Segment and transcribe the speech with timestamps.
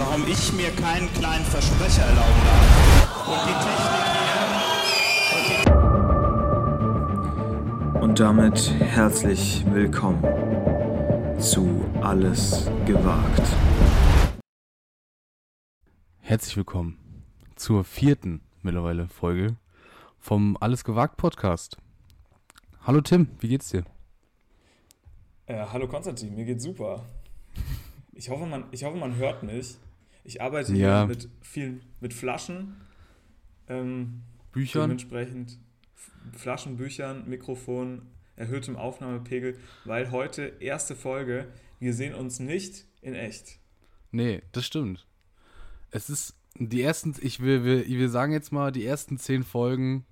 [0.00, 3.28] warum ich mir keinen kleinen Versprecher erlauben darf.
[3.28, 4.10] Und die Technik
[8.02, 10.22] Und damit herzlich willkommen
[11.38, 13.42] zu Alles gewagt.
[16.20, 16.96] Herzlich willkommen
[17.56, 19.56] zur vierten mittlerweile Folge
[20.18, 21.76] vom Alles gewagt Podcast.
[22.86, 23.84] Hallo Tim, wie geht's dir?
[25.44, 27.04] Äh, hallo Konstantin, mir geht's super.
[28.14, 29.76] Ich hoffe, man, ich hoffe, man hört mich.
[30.24, 31.00] Ich arbeite ja.
[31.00, 32.76] hier mit vielen mit Flaschen,
[33.68, 34.82] ähm, Büchern.
[34.82, 35.58] Dementsprechend
[36.32, 38.02] Flaschen, Büchern, Mikrofon,
[38.36, 41.46] erhöhtem Aufnahmepegel, weil heute erste Folge,
[41.78, 43.58] wir sehen uns nicht in echt.
[44.10, 45.06] Nee, das stimmt.
[45.90, 50.04] Es ist die ersten, ich will, wir, wir sagen jetzt mal, die ersten zehn Folgen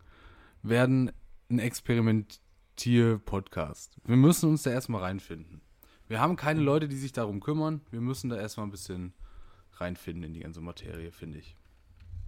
[0.62, 1.10] werden
[1.50, 3.96] ein Experimentier-Podcast.
[4.04, 5.60] Wir müssen uns da erstmal reinfinden.
[6.06, 7.80] Wir haben keine Leute, die sich darum kümmern.
[7.90, 9.12] Wir müssen da erstmal ein bisschen
[9.80, 11.56] reinfinden in die ganze Materie, finde ich.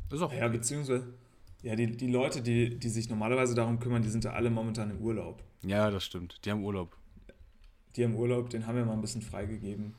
[0.08, 0.40] Das ist auch okay.
[0.40, 1.14] Ja, beziehungsweise,
[1.62, 4.90] ja, die, die Leute, die, die sich normalerweise darum kümmern, die sind ja alle momentan
[4.90, 5.42] im Urlaub.
[5.62, 6.44] Ja, das stimmt.
[6.44, 6.96] Die haben Urlaub.
[7.96, 9.94] Die haben Urlaub, den haben wir mal ein bisschen freigegeben.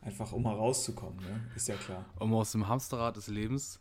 [0.00, 1.40] Einfach um mal rauszukommen, ne?
[1.54, 2.04] Ist ja klar.
[2.18, 3.80] Um aus dem Hamsterrad des Lebens,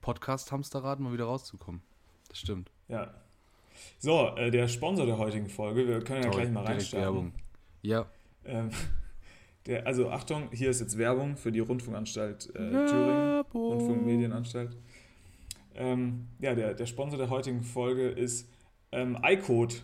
[0.00, 1.82] Podcast-Hamsterrad, mal wieder rauszukommen.
[2.28, 2.70] Das stimmt.
[2.88, 3.14] Ja.
[3.98, 7.04] So, äh, der Sponsor der heutigen Folge, wir können ja Toll, gleich mal reinstarten.
[7.04, 7.32] Werbung.
[7.82, 8.06] Ja.
[8.44, 8.70] Ähm,
[9.66, 14.76] der, also Achtung, hier ist jetzt Werbung für die Rundfunkanstalt äh, Thüringen, Rundfunkmedienanstalt.
[15.74, 18.48] Ähm, ja, der, der Sponsor der heutigen Folge ist
[18.92, 19.82] ähm, iCode.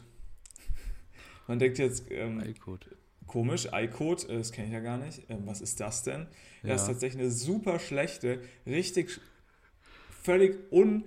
[1.46, 2.86] Man denkt jetzt, ähm, iCode
[3.32, 5.22] komisch, iCode, äh, das kenne ich ja gar nicht.
[5.28, 6.26] Ähm, was ist das denn?
[6.62, 6.70] Ja.
[6.70, 9.20] Das ist tatsächlich eine super schlechte, richtig
[10.22, 11.04] völlig un,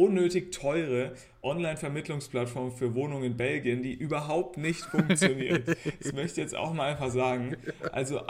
[0.00, 1.12] unnötig teure
[1.42, 5.68] Online-Vermittlungsplattform für Wohnungen in Belgien, die überhaupt nicht funktioniert.
[6.00, 7.56] das möchte ich jetzt auch mal einfach sagen.
[7.92, 8.22] Also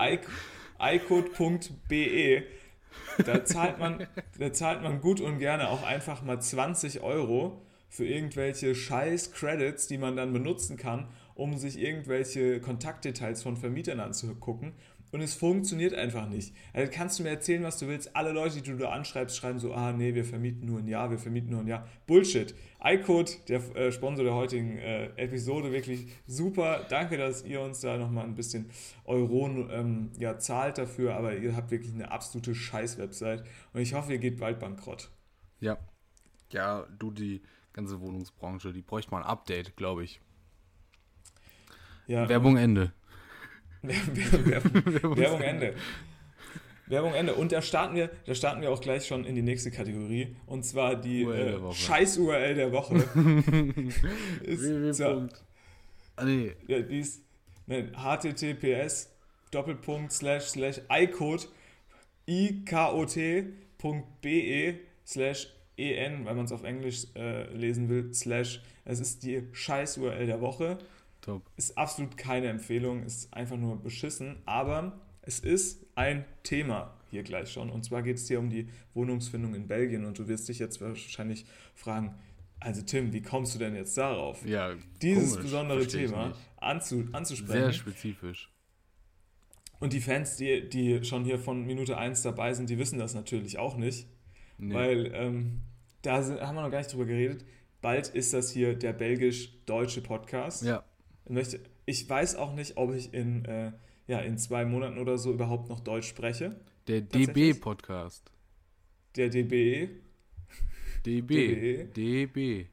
[0.80, 2.42] iCode.be,
[3.24, 4.08] da zahlt man,
[4.38, 9.86] da zahlt man gut und gerne auch einfach mal 20 Euro für irgendwelche scheiß Credits,
[9.86, 14.72] die man dann benutzen kann, um sich irgendwelche Kontaktdetails von Vermietern anzugucken.
[15.12, 16.54] Und es funktioniert einfach nicht.
[16.72, 18.14] Also kannst du mir erzählen, was du willst.
[18.14, 21.10] Alle Leute, die du da anschreibst, schreiben so, ah nee, wir vermieten nur ein Jahr,
[21.10, 21.88] wir vermieten nur ein Jahr.
[22.06, 22.54] Bullshit.
[22.82, 26.86] iCode, der äh, Sponsor der heutigen äh, Episode, wirklich super.
[26.88, 28.70] Danke, dass ihr uns da nochmal ein bisschen
[29.04, 33.44] Euronen ähm, ja, zahlt dafür, aber ihr habt wirklich eine absolute Scheiß-Website.
[33.72, 35.10] Und ich hoffe, ihr geht bald bankrott.
[35.58, 35.76] Ja.
[36.52, 40.20] Ja, du, die ganze Wohnungsbranche, die bräuchte mal ein Update, glaube ich.
[42.06, 42.92] Ja, Werbung Ende.
[43.82, 45.74] Werbung, Werbung Ende.
[46.86, 47.34] Werbung Ende.
[47.34, 50.36] Und da starten, wir, da starten wir auch gleich schon in die nächste Kategorie.
[50.46, 52.96] Und zwar die äh, Scheiß-URL der Woche.
[54.42, 55.28] ist, so,
[56.16, 56.52] ah, nee.
[56.66, 57.22] ja, die ist
[57.66, 59.10] ne, https
[59.50, 61.48] Doppelpunkt slash slash icode
[62.26, 63.44] ikot.be
[65.04, 68.62] slash en, weil man es auf Englisch äh, lesen will, slash.
[68.84, 70.78] Es ist die Scheiß-URL der Woche.
[71.20, 71.42] Top.
[71.56, 77.50] Ist absolut keine Empfehlung, ist einfach nur beschissen, aber es ist ein Thema hier gleich
[77.50, 77.70] schon.
[77.70, 80.80] Und zwar geht es hier um die Wohnungsfindung in Belgien und du wirst dich jetzt
[80.80, 81.44] wahrscheinlich
[81.74, 82.14] fragen,
[82.60, 87.62] also Tim, wie kommst du denn jetzt darauf, ja, dieses komisch, besondere Thema anzu, anzusprechen?
[87.62, 88.52] Sehr spezifisch.
[89.78, 93.14] Und die Fans, die, die schon hier von Minute 1 dabei sind, die wissen das
[93.14, 94.06] natürlich auch nicht.
[94.58, 94.74] Nee.
[94.74, 95.62] Weil ähm,
[96.02, 97.46] da sind, haben wir noch gar nicht drüber geredet.
[97.80, 100.64] Bald ist das hier der belgisch-deutsche Podcast.
[100.64, 100.84] Ja
[101.30, 103.72] möchte, ich weiß auch nicht, ob ich in, äh,
[104.06, 106.60] ja, in zwei Monaten oder so überhaupt noch Deutsch spreche.
[106.86, 108.30] Der DB-Podcast.
[109.16, 109.88] Der DB.
[111.06, 111.84] DB.
[111.96, 112.66] DB.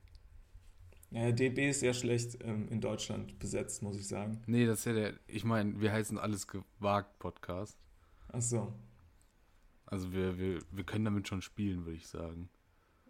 [1.10, 4.42] Naja, DB ist sehr schlecht ähm, in Deutschland besetzt, muss ich sagen.
[4.46, 7.78] Nee, das ist ja der, ich meine, wir heißen alles gewagt Podcast.
[8.34, 8.74] Ach so.
[9.86, 12.50] Also wir, wir, wir können damit schon spielen, würde ich sagen.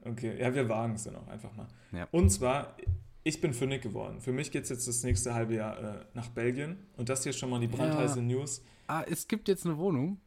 [0.03, 1.67] Okay, ja, wir wagen es dann auch einfach mal.
[1.91, 2.07] Ja.
[2.11, 2.77] Und zwar,
[3.27, 4.21] ich bin fündig geworden.
[4.21, 6.77] Für mich geht es jetzt das nächste halbe Jahr äh, nach Belgien.
[6.95, 8.21] Und das hier schon mal die brandheiße ja.
[8.21, 8.63] News.
[8.87, 10.21] Ah, es gibt jetzt eine Wohnung?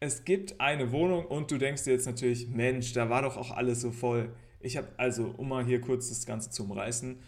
[0.00, 3.50] Es gibt eine Wohnung und du denkst dir jetzt natürlich, Mensch, da war doch auch
[3.50, 4.34] alles so voll.
[4.60, 7.20] Ich habe, also, um mal hier kurz das Ganze zu umreißen,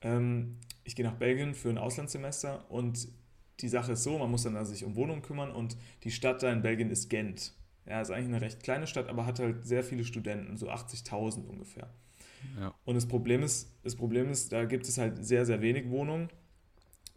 [0.00, 3.08] ähm, ich gehe nach Belgien für ein Auslandssemester und
[3.60, 6.42] die Sache ist so, man muss dann also sich um Wohnungen kümmern und die Stadt
[6.42, 7.52] da in Belgien ist Gent.
[7.86, 11.46] Ja, ist eigentlich eine recht kleine Stadt, aber hat halt sehr viele Studenten, so 80.000
[11.46, 11.90] ungefähr.
[12.58, 12.74] Ja.
[12.84, 16.28] Und das Problem ist, das Problem ist, da gibt es halt sehr, sehr wenig Wohnungen.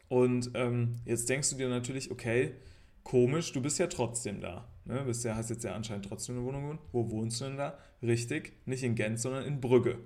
[0.07, 2.55] Und ähm, jetzt denkst du dir natürlich, okay,
[3.03, 4.67] komisch, du bist ja trotzdem da.
[4.85, 5.03] Ne?
[5.05, 6.81] Bist ja, hast jetzt ja anscheinend trotzdem eine Wohnung gewohnt.
[6.91, 7.77] Wo wohnst du denn da?
[8.01, 9.99] Richtig, nicht in Gent, sondern in Brügge.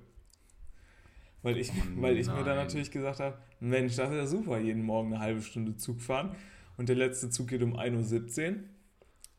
[1.41, 4.59] Weil ich, oh weil ich mir dann natürlich gesagt habe, Mensch, das ist ja super,
[4.59, 6.35] jeden Morgen eine halbe Stunde Zug fahren.
[6.77, 8.59] Und der letzte Zug geht um 1.17 Uhr.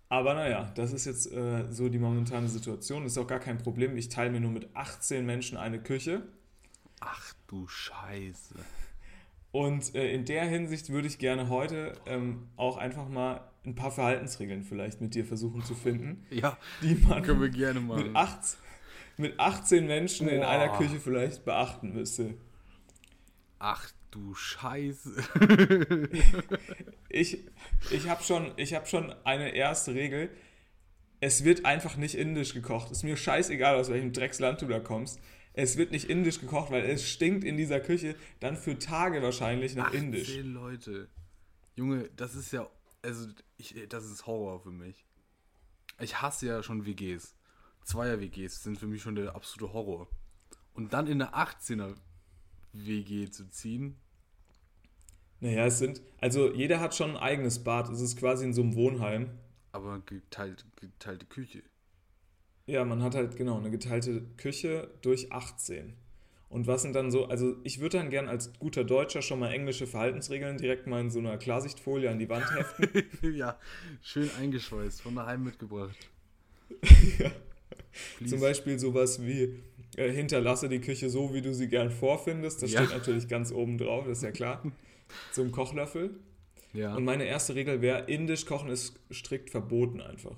[0.09, 3.05] Aber naja, das ist jetzt äh, so die momentane Situation.
[3.05, 3.97] Ist auch gar kein Problem.
[3.97, 6.23] Ich teile mir nur mit 18 Menschen eine Küche.
[7.01, 8.55] Ach du Scheiße.
[9.51, 13.91] Und äh, in der Hinsicht würde ich gerne heute ähm, auch einfach mal ein paar
[13.91, 18.11] Verhaltensregeln vielleicht mit dir versuchen zu finden, Ja, die man können wir gerne mit, machen.
[18.17, 18.59] 18,
[19.17, 20.49] mit 18 Menschen in Boah.
[20.49, 22.35] einer Küche vielleicht beachten müsste.
[23.59, 25.15] Ach du Scheiße.
[27.17, 27.39] Ich,
[27.91, 30.31] ich habe schon, ich hab schon eine erste Regel.
[31.21, 32.91] Es wird einfach nicht indisch gekocht.
[32.91, 35.19] Ist mir scheißegal, aus welchem Drecksland du da kommst.
[35.55, 39.75] Es wird nicht indisch gekocht, weil es stinkt in dieser Küche dann für Tage wahrscheinlich
[39.75, 40.37] nach 18 indisch.
[40.43, 41.09] Leute.
[41.75, 42.69] Junge, das ist ja,
[43.01, 45.07] also, ich, das ist Horror für mich.
[45.99, 47.35] Ich hasse ja schon WGs.
[47.85, 50.09] Zweier-WGs sind für mich schon der absolute Horror.
[50.75, 53.97] Und dann in eine 18er-WG zu ziehen,
[55.41, 57.89] Naja, es sind, also jeder hat schon ein eigenes Bad.
[57.91, 59.31] Es ist quasi in so einem Wohnheim.
[59.73, 61.63] aber geteilt, geteilte Küche.
[62.67, 65.93] Ja, man hat halt genau eine geteilte Küche durch 18.
[66.49, 69.53] Und was sind dann so, also ich würde dann gern als guter Deutscher schon mal
[69.53, 72.89] englische Verhaltensregeln direkt mal in so einer Klarsichtfolie an die Wand heften.
[73.37, 73.59] ja,
[74.03, 75.97] schön eingeschweißt, von daheim mitgebracht.
[78.19, 78.31] Please.
[78.31, 79.61] Zum Beispiel sowas wie
[79.97, 82.63] äh, hinterlasse die Küche so, wie du sie gern vorfindest.
[82.63, 82.83] Das Ja.
[82.85, 84.63] steht natürlich ganz oben drauf, das ist ja klar.
[85.33, 86.19] Zum Kochlöffel.
[86.73, 86.95] Ja.
[86.95, 90.37] Und meine erste Regel wäre, indisch kochen ist strikt verboten einfach.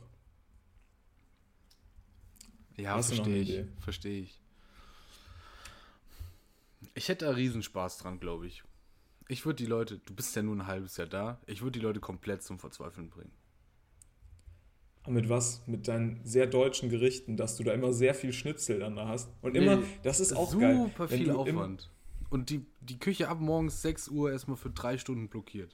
[2.76, 3.64] Ja, Hast verstehe ich.
[3.82, 4.40] Verstehe ich.
[6.94, 8.62] Ich hätte da Riesenspaß dran, glaube ich.
[9.28, 11.84] Ich würde die Leute, du bist ja nur ein halbes Jahr da, ich würde die
[11.84, 13.32] Leute komplett zum Verzweifeln bringen.
[15.02, 15.66] Aber mit was?
[15.66, 19.28] Mit deinen sehr deutschen Gerichten, dass du da immer sehr viel Schnitzel dann da hast.
[19.42, 20.90] Und immer, Nee, das ist auch Super geil.
[20.98, 21.90] wenn viel du im- Aufwand.
[22.30, 25.72] Und die, die Küche ab morgens 6 Uhr erstmal für drei Stunden blockiert.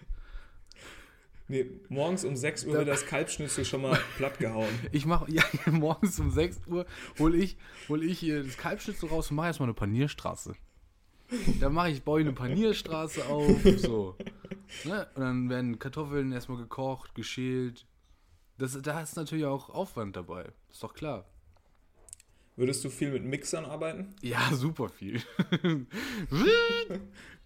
[1.47, 4.69] Nee, morgens um 6 Uhr Da- wird das Kalbschnitzel schon mal platt gehauen.
[4.93, 6.87] Ich mache, ja, morgens um 6 Uhr
[7.19, 7.57] hole ich,
[7.89, 10.55] hol ich hier das Kalbschnitzel raus und mache erstmal eine Panierstraße.
[11.61, 14.17] Da mache ich, baue ich eine Panierstraße auf, so.
[14.85, 15.07] Ne?
[15.15, 17.87] Und dann werden Kartoffeln erstmal gekocht, geschält.
[18.59, 20.47] Das, da ist natürlich auch Aufwand dabei.
[20.71, 21.27] Ist doch klar.
[22.57, 24.15] Würdest du viel mit Mixern arbeiten?
[24.23, 25.21] Ja, super viel.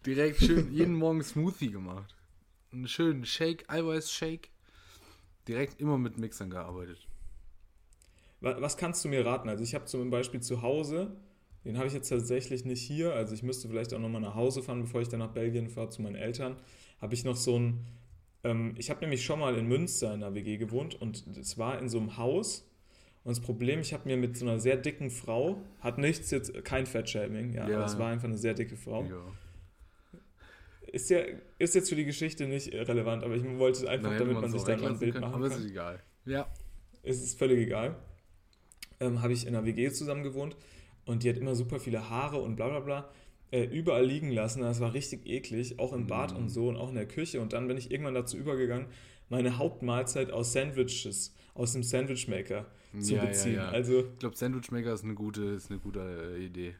[0.06, 2.14] Direkt schön jeden Morgen Smoothie gemacht.
[2.72, 4.50] Einen schönen Shake, Eiweiß-Shake.
[5.46, 7.06] Direkt immer mit Mixern gearbeitet.
[8.40, 9.48] Wa- Was kannst du mir raten?
[9.48, 11.16] Also ich habe zum Beispiel zu Hause,
[11.64, 14.62] den habe ich jetzt tatsächlich nicht hier, also ich müsste vielleicht auch nochmal nach Hause
[14.62, 16.56] fahren, bevor ich dann nach Belgien fahre zu meinen Eltern,
[17.00, 17.86] habe ich noch so ein,
[18.44, 21.78] ähm, ich habe nämlich schon mal in Münster in einer WG gewohnt und es war
[21.78, 22.67] in so einem Haus
[23.24, 26.64] und das Problem, ich habe mir mit so einer sehr dicken Frau, hat nichts jetzt,
[26.64, 27.76] kein Fettshaming, ja, Ja.
[27.76, 29.04] aber es war einfach eine sehr dicke Frau.
[29.04, 29.20] Ja.
[30.90, 31.18] Ist, ja,
[31.58, 34.42] ist jetzt für die Geschichte nicht relevant, aber ich wollte es einfach, hätte damit man
[34.44, 35.58] man sich dann mal ein Bild können, machen aber kann.
[35.60, 36.02] ist egal.
[36.24, 36.48] Ja.
[37.02, 37.96] es ist völlig egal.
[39.00, 40.56] Ähm, habe ich in einer WG zusammen gewohnt
[41.04, 43.10] und die hat immer super viele Haare und bla bla bla
[43.50, 44.62] äh, überall liegen lassen.
[44.62, 46.36] Das war richtig eklig, auch im Bad Mm.
[46.36, 47.40] und so und auch in der Küche.
[47.40, 48.86] Und dann bin ich irgendwann dazu übergegangen,
[49.28, 52.66] meine Hauptmahlzeit aus Sandwiches, aus dem Sandwichmaker
[52.98, 53.54] zu Ja, ja, beziehen.
[53.54, 53.68] ja.
[53.68, 56.00] Also, Ich glaube, Sandwichmaker ist eine gute, ist eine gute
[56.36, 56.74] äh, Idee.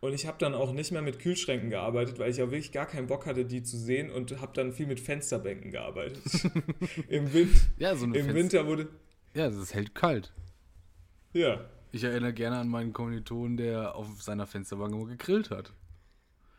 [0.00, 2.86] und ich habe dann auch nicht mehr mit Kühlschränken gearbeitet, weil ich auch wirklich gar
[2.86, 6.22] keinen Bock hatte, die zu sehen und habe dann viel mit Fensterbänken gearbeitet.
[7.08, 8.88] Im, Win Ja, so eine Im Fenster- Winter wurde,
[9.34, 10.32] Ja, das hält kalt.
[11.32, 15.72] ja, Ich erinnere gerne an meinen Kommilitonen, der auf seiner Fensterbank immer gegrillt hat.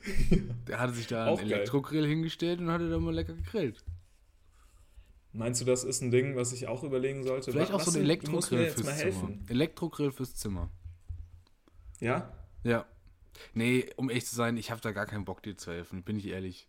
[0.67, 1.39] Der hatte sich da einen.
[1.39, 3.83] Elektrogrill hingestellt und hatte da mal lecker gegrillt.
[5.35, 7.51] Meinst du, das ist ein Ding, was ich auch überlegen sollte?
[7.51, 9.27] Vielleicht auch Was so ein Elektrogrill fürs helfen.
[9.27, 9.49] Zimmer.
[9.49, 10.69] Elektrogrill fürs Zimmer.
[11.99, 12.31] Ja?
[12.63, 12.85] Ja.
[13.53, 16.17] Nee, um ehrlich zu sein, ich habe da gar keinen Bock, dir zu helfen, bin
[16.17, 16.67] ich ehrlich.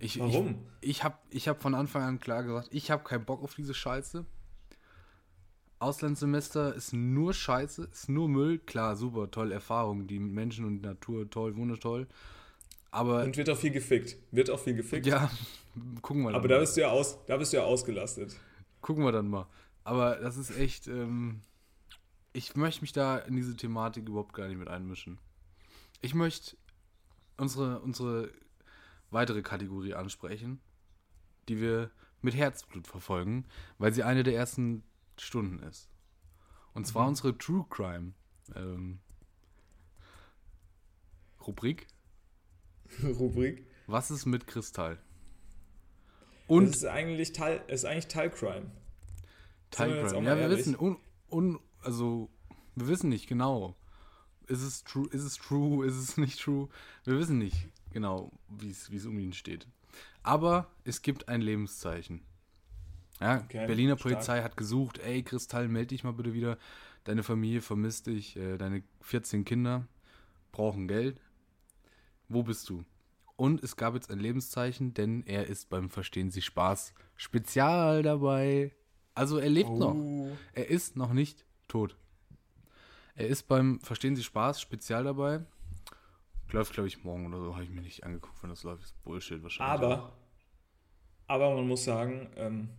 [0.00, 0.64] Ich, Warum?
[0.80, 3.54] Ich, ich habe ich hab von Anfang an klar gesagt, ich habe keinen Bock auf
[3.54, 4.24] diese Scheiße.
[5.80, 8.58] Auslandssemester ist nur Scheiße, ist nur Müll.
[8.58, 12.08] Klar, super, tolle Erfahrung, die Menschen und Natur, toll, wundertoll.
[12.90, 14.16] Aber Und wird auch viel gefickt.
[14.30, 15.06] Wird auch viel gefickt.
[15.06, 15.30] ja,
[16.02, 16.54] gucken wir dann Aber mal.
[16.54, 18.36] da bist du ja aus, da bist du ja ausgelastet.
[18.80, 19.46] Gucken wir dann mal.
[19.84, 21.40] Aber das ist echt, ähm,
[22.32, 25.18] ich möchte mich da in diese Thematik überhaupt gar nicht mit einmischen.
[26.00, 26.56] Ich möchte
[27.36, 28.30] unsere, unsere
[29.10, 30.60] weitere Kategorie ansprechen,
[31.48, 33.46] die wir mit Herzblut verfolgen,
[33.78, 34.82] weil sie eine der ersten
[35.18, 35.88] Stunden ist.
[36.74, 37.08] Und zwar Mhm.
[37.08, 38.12] unsere True Crime
[38.54, 39.00] ähm,
[41.46, 41.86] Rubrik.
[43.02, 43.66] Rubrik.
[43.86, 44.98] Was ist mit Kristall?
[46.48, 48.70] Und es ist eigentlich Teil, es ist eigentlich Teilcrime.
[49.70, 50.18] Time Sind wir jetzt Crime.
[50.18, 50.58] auch Ja, wir ehrlich?
[50.58, 50.96] wissen, un,
[51.30, 52.28] un, also,
[52.74, 53.76] wir wissen nicht genau.
[54.46, 56.68] Ist es true, ist es true, ist es nicht true?
[57.04, 59.66] Wir wissen nicht genau, wie es wie es um ihn steht.
[60.22, 62.22] Aber es gibt ein Lebenszeichen.
[63.20, 64.12] Ja, Okay, Berliner stark.
[64.14, 66.56] Polizei hat gesucht, ey Kristall, melde dich mal bitte wieder.
[67.04, 69.86] Deine Familie vermisst dich, äh, deine 14 Kinder
[70.52, 71.20] brauchen Geld.
[72.28, 72.84] Wo bist du?
[73.38, 78.72] Und es gab jetzt ein Lebenszeichen, denn er ist beim Verstehen Sie Spaß Spezial dabei.
[79.14, 79.94] Also er lebt noch.
[79.94, 80.36] Oh.
[80.54, 81.96] Er ist noch nicht tot.
[83.14, 85.44] Er ist beim Verstehen Sie Spaß Spezial dabei.
[86.50, 87.54] Läuft, glaube ich, morgen oder so.
[87.54, 88.82] Habe ich mir nicht angeguckt, wenn das läuft.
[88.82, 89.72] Ist Bullshit wahrscheinlich.
[89.86, 90.16] Aber,
[91.28, 92.70] aber man muss sagen, ähm,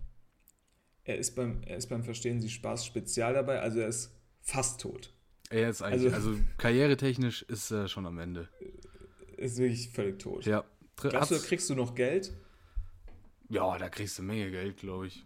[1.05, 4.81] er, ist beim, er ist beim Verstehen Sie Spaß Spezial dabei, also er ist fast
[4.81, 5.13] tot.
[5.51, 8.49] er ist eigentlich, also- also, karrieretechnisch ist er schon am Ende.
[9.39, 10.45] Ist wirklich völlig tot.
[10.45, 10.63] Ja.
[10.97, 12.33] Glaubst du, hat's- kriegst du noch Geld?
[13.49, 15.25] ja, da kriegst du eine Menge Geld, glaube ich.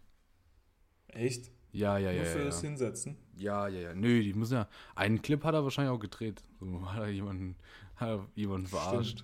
[1.08, 1.52] Echt?
[1.72, 2.22] Ja, ja, ja.
[2.24, 2.68] Nur für Ja, das ja.
[2.70, 3.18] Hinsetzen?
[3.36, 3.96] ja, ja, ja.
[3.96, 4.70] Nö, die müssen ja.
[4.96, 6.44] Einen Clip hat er wahrscheinlich auch gedreht.
[6.60, 7.56] So hat er jemanden,
[7.96, 9.24] hat er jemanden verarscht.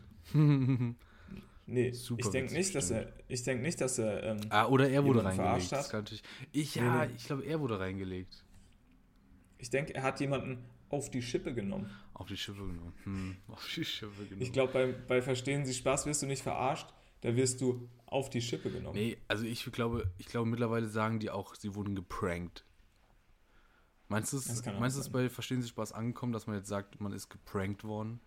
[1.68, 4.90] Nee, Super ich denke nicht, dass er, ich denke nicht, dass er, ähm, ah, oder
[4.90, 5.72] er wurde reingelegt.
[5.72, 7.14] Das kann natürlich, ich, ja, Nee, nee.
[7.16, 8.44] ich glaube, er wurde reingelegt.
[9.60, 11.92] ich denke, er hat jemanden auf die Schippe genommen.
[12.20, 12.94] Auf die Schippe genommen.
[13.04, 14.42] Hm, auf die Schippe genommen.
[14.42, 16.88] Ich glaube, bei, bei Verstehen Sie Spaß wirst du nicht verarscht,
[17.22, 18.96] da wirst du auf die Schippe genommen.
[18.96, 22.66] Nee, also ich glaube, ich glaube mittlerweile sagen die auch, sie wurden geprankt.
[24.10, 27.00] Meinst du es, meinst du es bei Verstehen Sie Spaß angekommen, dass man jetzt sagt,
[27.00, 28.20] man ist geprankt worden?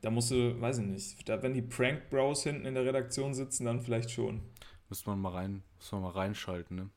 [0.00, 3.34] Da musst du, weiß ich nicht, da, wenn die Prank Bros hinten in der Redaktion
[3.34, 4.40] sitzen, dann vielleicht schon.
[4.88, 6.90] Müsste man mal rein, müsste man mal reinschalten, ne?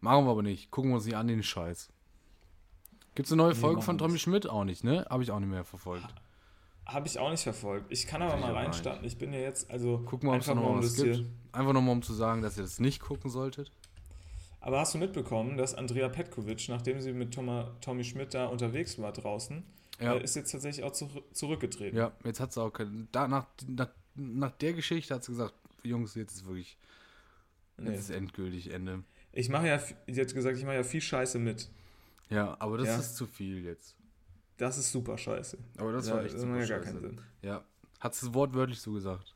[0.00, 0.72] Machen wir aber nicht.
[0.72, 1.92] Gucken wir uns nicht an den Scheiß.
[3.14, 4.18] Gibt es eine neue Folge von Tommy.
[4.18, 4.48] Schmidt?
[4.48, 5.06] Auch nicht, ne?
[5.10, 6.06] Habe ich auch nicht mehr verfolgt.
[6.86, 7.86] Habe ich auch nicht verfolgt.
[7.92, 9.04] Ich kann aber Ich mal reinstarten.
[9.06, 10.94] Ich bin ja jetzt, also Gucken wir, ob es einfach noch mal mal um was
[10.94, 11.16] das gibt.
[11.16, 11.26] hier.
[11.52, 13.70] Einfach nochmal, um zu sagen, dass ihr das nicht gucken solltet.
[14.60, 18.98] Aber hast du mitbekommen, dass Andrea Petkovic, nachdem sie mit Toma, Tommy Schmidt da unterwegs
[18.98, 19.62] war draußen,
[20.00, 20.14] Ja.
[20.14, 21.96] äh, ist jetzt tatsächlich auch zu, zurückgetreten?
[21.96, 23.06] Ja, jetzt hat sie auch keine.
[23.12, 26.76] Da, nach, nach, nach der Geschichte hat sie gesagt, Jungs, jetzt ist wirklich,
[27.78, 27.94] jetzt Nee.
[27.96, 29.02] ist endgültig Ende.
[29.32, 31.68] Ich mache ja, sie hat gesagt, ich mache ja viel Scheiße mit.
[32.32, 32.96] Ja, aber das Ja.
[32.96, 33.96] ist zu viel jetzt.
[34.56, 35.58] Das ist super scheiße.
[35.76, 36.92] Aber das Ja, war echt das super macht ja gar scheiße.
[36.92, 37.20] keinen Sinn.
[37.42, 37.64] Ja,
[38.00, 39.34] hat es wortwörtlich so gesagt.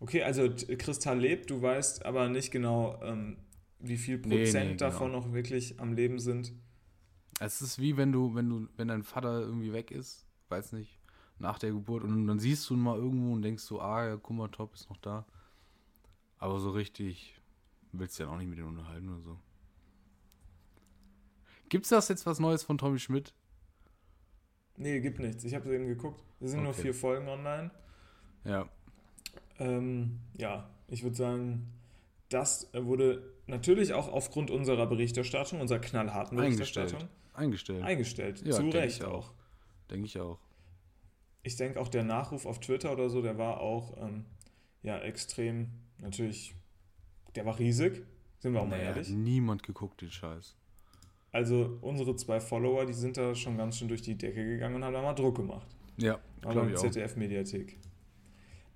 [0.00, 0.48] Okay, also
[0.78, 3.36] Kristall lebt, du weißt aber nicht genau, ähm,
[3.80, 5.20] wie viel Nee, Prozent nee, davon genau.
[5.20, 6.52] noch wirklich am Leben sind.
[7.40, 10.98] Es ist wie wenn du, wenn du, wenn dein Vater irgendwie weg ist, weiß nicht,
[11.38, 14.16] nach der Geburt und dann siehst du ihn mal irgendwo und denkst so, ah ja,
[14.16, 15.24] guck mal, Top ist noch da.
[16.38, 17.40] Aber so richtig
[17.92, 19.38] willst du ja auch nicht mit ihm unterhalten oder so.
[21.68, 23.34] Gibt's das jetzt was Neues von Tommy Schmidt?
[24.76, 25.44] Nee, gibt nichts.
[25.44, 26.22] Ich habe eben geguckt.
[26.40, 26.82] Es sind nur Okay.
[26.82, 27.70] vier Folgen online.
[28.44, 28.68] Ja,
[29.58, 31.72] Ähm, ja, ich würde sagen,
[32.28, 36.90] das wurde natürlich auch aufgrund unserer Berichterstattung, unserer knallharten eingestellt.
[36.92, 37.82] Berichterstattung, Eingestellt.
[37.82, 38.42] eingestellt.
[38.46, 39.32] Ja, Zu Recht ich auch.
[39.90, 40.38] Denke ich auch.
[41.42, 44.24] Ich denke auch der Nachruf auf Twitter oder so, der war auch ähm,
[44.82, 46.54] ja extrem, natürlich,
[47.34, 48.04] der war riesig,
[48.38, 49.10] sind wir auch mal Naja, hat ehrlich.
[49.10, 50.54] niemand geguckt, den Scheiß.
[51.32, 54.84] Also unsere zwei Follower, die sind da schon ganz schön durch die Decke gegangen und
[54.84, 55.66] haben da mal Druck gemacht.
[55.98, 56.80] Ja, glaube ich auch.
[56.82, 57.76] ZDF-Mediathek.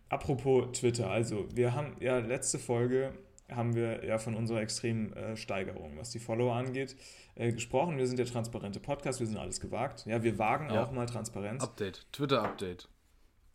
[0.08, 3.12] Apropos Twitter, also wir haben ja letzte Folge
[3.50, 6.96] haben wir ja von unserer extremen äh, Steigerung, was die Follower angeht,
[7.34, 7.98] äh, gesprochen.
[7.98, 10.04] Wir sind der transparente Podcast, wir sind alles gewagt.
[10.06, 10.84] Ja, wir wagen Ja.
[10.84, 11.62] auch mal Transparenz.
[11.62, 12.88] Update, Twitter-Update.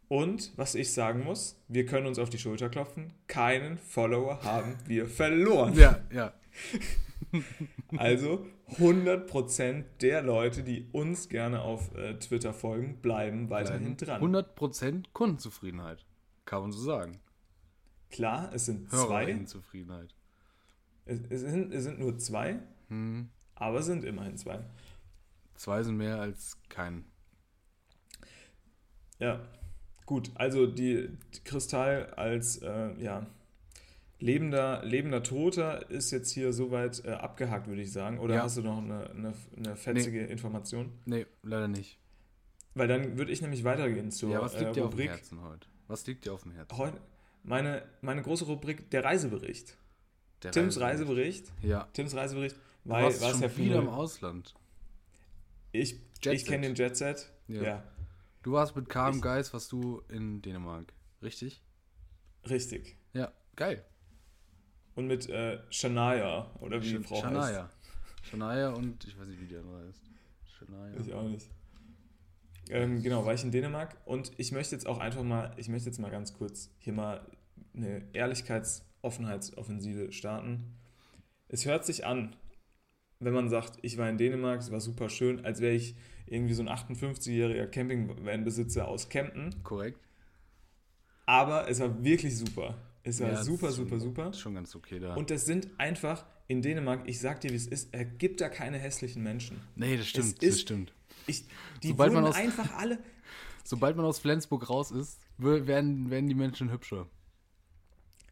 [0.08, 3.12] Und was ich sagen muss, wir können uns auf die Schulter klopfen.
[3.28, 5.74] Keinen Follower haben wir verloren.
[5.76, 6.34] Ja, ja.
[7.98, 8.46] Also
[8.78, 14.22] 100% der Leute, die uns gerne auf äh, Twitter folgen, bleiben weiterhin dran.
[14.22, 16.06] 100% Kundenzufriedenheit.
[16.46, 17.20] Kann man so sagen.
[18.10, 18.98] Klar, es sind zwei.
[19.26, 20.14] Hörerinnenzufriedenheit.
[21.06, 22.60] Es, es, sind, es sind nur zwei,
[22.90, 23.30] Hm.
[23.56, 24.60] aber es sind immerhin zwei.
[25.56, 27.06] Zwei sind mehr als kein.
[29.20, 29.42] Ja,
[30.06, 30.32] gut.
[30.36, 33.26] Also die, die Kristall als äh, ja,
[34.20, 38.20] lebender, lebender Toter ist jetzt hier soweit äh, abgehakt, würde ich sagen.
[38.20, 38.44] Oder Ja.
[38.44, 40.92] hast du noch eine, eine, eine fetzige Information?
[41.06, 42.00] Nee, leider nicht.
[42.74, 45.10] Weil dann würde ich nämlich weitergehen zur ja, was liegt äh, dir auf dem Rubrik.
[45.10, 45.68] Herzen heute?
[45.88, 46.78] Was liegt dir auf dem Herzen?
[46.78, 47.00] Heute,
[47.44, 49.78] meine, meine große Rubrik, der Reisebericht.
[50.44, 51.52] Der Tims Reisebericht.
[51.64, 51.88] Ja.
[51.94, 52.56] Tims Reisebericht.
[52.84, 54.54] Du Weil, warst was schon ja wieder im Ausland.
[55.72, 56.76] Ich, Jet ich kenne den.
[56.76, 57.32] Jet Set.
[57.48, 57.62] Ja.
[57.64, 57.84] ja.
[58.44, 60.94] Du warst mit KM Geist, warst du in Dänemark.
[61.22, 61.64] Richtig?
[62.48, 62.96] Richtig.
[63.14, 63.84] Ja, geil.
[64.98, 67.36] Und mit äh, Shania, oder wie die Frau heißt.
[67.36, 67.70] Shania.
[68.24, 70.02] Shania und ich weiß nicht, wie die andere heißt.
[70.58, 71.00] Shania.
[71.00, 71.48] Ich auch nicht.
[72.72, 75.88] Ähm, genau, war ich in Dänemark und ich möchte jetzt auch einfach mal, ich möchte
[75.88, 77.22] jetzt mal ganz kurz hier mal
[77.76, 80.76] eine Ehrlichkeits-Offenheitsoffensive starten.
[81.48, 82.36] Es hört sich an,
[83.20, 86.56] wenn man sagt, ich war in Dänemark, es war super schön, als wäre ich irgendwie
[86.56, 90.00] so ein 58-jähriger Campingvan-Besitzer aus Kempten, Korrekt.
[91.28, 92.76] aber es war wirklich super.
[93.08, 94.34] Es war Ja, super, super, super.
[94.34, 95.16] Schon ganz okay da.
[95.16, 98.50] Und das sind einfach in Dänemark, ich sag dir, wie es ist, er gibt da
[98.50, 99.62] keine hässlichen Menschen.
[99.76, 100.94] nee, das stimmt, ist- das stimmt.
[101.26, 101.46] Ich,
[101.84, 103.00] die Sobald man wurden aus- einfach alle.
[103.64, 107.08] Sobald man aus Flensburg raus ist, werden, werden die Menschen hübscher.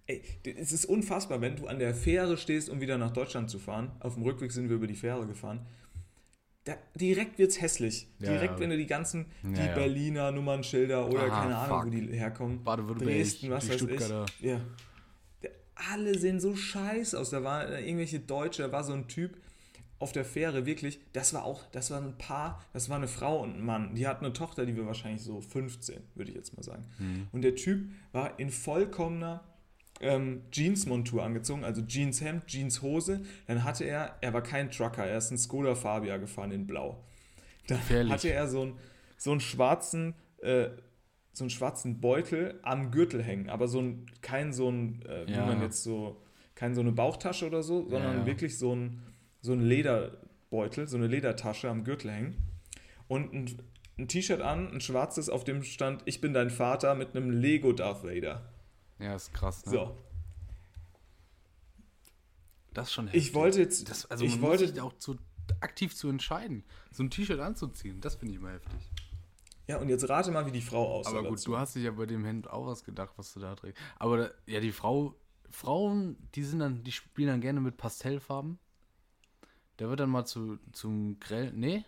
[0.08, 0.22] Ey,
[0.58, 3.92] es ist unfassbar, wenn du an der Fähre stehst, um wieder nach Deutschland zu fahren.
[4.00, 5.66] Auf dem Rückweg sind wir über die Fähre gefahren.
[6.66, 8.08] Da, direkt wird's hässlich.
[8.20, 8.60] Ja, direkt, ja.
[8.60, 9.74] wenn du die ganzen, die Ja.
[9.76, 11.86] Berliner Nummernschilder oder Ah, keine Ahnung, fuck.
[11.86, 12.64] wo die herkommen.
[12.64, 14.26] Baden-Württemberg, Dresden, was weiß Stuttgarter.
[14.40, 14.46] ich.
[14.46, 14.60] Ja.
[15.92, 17.30] Alle sehen so scheiße aus.
[17.30, 19.38] Da waren äh, irgendwelche Deutsche, da war so ein Typ
[20.00, 23.42] auf der Fähre, wirklich, das war auch, das war ein Paar, das war eine Frau
[23.42, 23.96] und ein Mann.
[23.96, 26.84] Die hatten eine Tochter, die war wahrscheinlich so 15, würde ich jetzt mal sagen.
[27.00, 27.28] Mhm.
[27.32, 29.44] Und der Typ war in vollkommener
[30.06, 33.22] ähm, Jeans-Montur angezogen, also Jeanshemd, Jeanshose.
[33.48, 37.04] Dann hatte er, er war kein Trucker, er ist ein Skoda Fabia gefahren in Blau.
[37.68, 38.14] Da Gefährlich.
[38.14, 38.74] hatte er so, ein,
[39.18, 40.70] so einen schwarzen, äh,
[41.34, 45.32] so einen schwarzen Beutel am Gürtel hängen, aber so ein, kein so ein, äh, wie
[45.34, 45.46] Ja.
[45.46, 46.22] man jetzt so,
[46.54, 48.26] kein so eine Bauchtasche oder so, sondern ja.
[48.26, 49.02] wirklich so ein,
[49.42, 52.38] so ein Lederbeutel, so eine Ledertasche am Gürtel hängen.
[53.08, 53.58] Und ein,
[53.98, 57.74] ein T-Shirt an, ein schwarzes, auf dem stand, ich bin dein Vater mit einem Lego
[57.74, 58.50] Darth Vader.
[59.00, 59.72] Ja, ist krass, ne?
[59.72, 59.98] So,
[62.74, 65.18] Das ist schon ich wollte jetzt, Das, also ich man wollte, muss sich auch zu,
[65.60, 68.02] aktiv zu entscheiden, so ein T-Shirt anzuziehen.
[68.02, 68.92] Das finde ich immer heftig.
[69.68, 71.12] ja, und jetzt rate mal, wie die Frau aussah.
[71.12, 71.52] Aber gut, dazu.
[71.52, 73.82] du hast dich ja bei dem Hemd auch was gedacht, was du da trägst.
[73.98, 75.16] Aber da, ja, die Frau,
[75.50, 78.60] Frauen, die sind dann, die spielen dann gerne mit Pastellfarben.
[79.80, 81.52] Der wird dann mal zu, zum Grell.
[81.54, 81.84] Nee?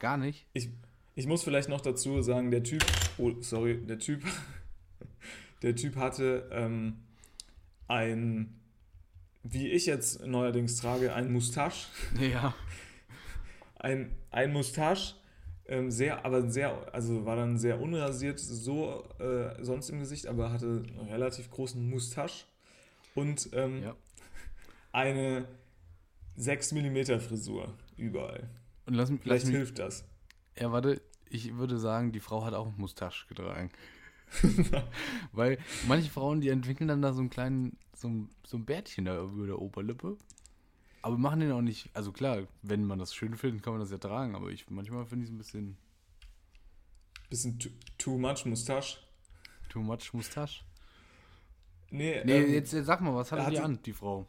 [0.00, 0.46] Gar nicht.
[0.54, 0.70] Ich,
[1.14, 2.84] ich muss vielleicht noch dazu sagen, der Typ,
[3.16, 4.24] oh, sorry, der Typ,
[5.62, 6.98] der Typ hatte ähm,
[7.88, 8.60] ein,
[9.42, 11.88] wie ich jetzt neuerdings trage, ein Mustache.
[12.20, 12.54] Ja.
[13.76, 15.14] Ein, ein Mustache,
[15.66, 20.50] ähm, sehr, aber sehr, also war dann sehr unrasiert, so äh, sonst im Gesicht, aber
[20.50, 22.46] hatte einen relativ großen Mustache
[23.14, 23.94] und ähm, ja.
[24.92, 25.46] eine
[26.36, 28.48] 6 mm Frisur überall.
[28.86, 29.56] Und lass, mich- lass Vielleicht mich.
[29.56, 30.06] hilft das.
[30.58, 33.70] Ja, warte, ich würde sagen, die Frau hat auch einen Mustache getragen.
[35.32, 39.04] Weil manche Frauen, die entwickeln dann da so einen kleinen, so ein, so ein Bärtchen
[39.04, 40.16] da über der Oberlippe.
[41.02, 43.90] Aber machen den auch nicht, also klar, wenn man das schön findet, kann man das
[43.90, 45.76] ja tragen, aber ich manchmal finde ich es ein bisschen
[47.30, 48.98] Bisschen too, too much Mustache.
[49.68, 50.62] too much Mustache.
[51.90, 54.26] Nee, Nee, ähm, jetzt, jetzt sag mal, was hatte die an, die Frau?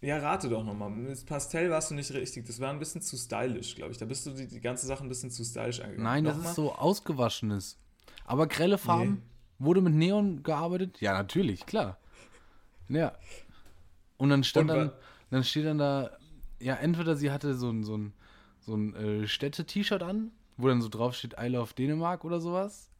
[0.00, 0.90] Ja, rate doch nochmal.
[0.90, 2.46] Mit Pastell warst du nicht richtig.
[2.46, 3.98] Das war ein bisschen zu stylisch, glaube ich.
[3.98, 6.02] Da bist du die, die ganze Sache ein bisschen zu stylisch angegangen.
[6.02, 6.50] Nein, das Nochmal?
[6.50, 7.78] ist so ausgewaschenes.
[8.24, 9.22] Aber grelle Farben.
[9.58, 11.00] Wurde mit Neon gearbeitet?
[11.00, 11.98] Ja, natürlich, klar.
[12.88, 13.12] Ja.
[14.16, 14.92] Und dann stand Und dann,
[15.30, 16.10] dann steht dann da,
[16.58, 18.12] ja, entweder sie hatte so ein, so ein,
[18.60, 22.90] so ein äh, Städte-T-Shirt an, wo dann so drauf steht I love Dänemark oder sowas.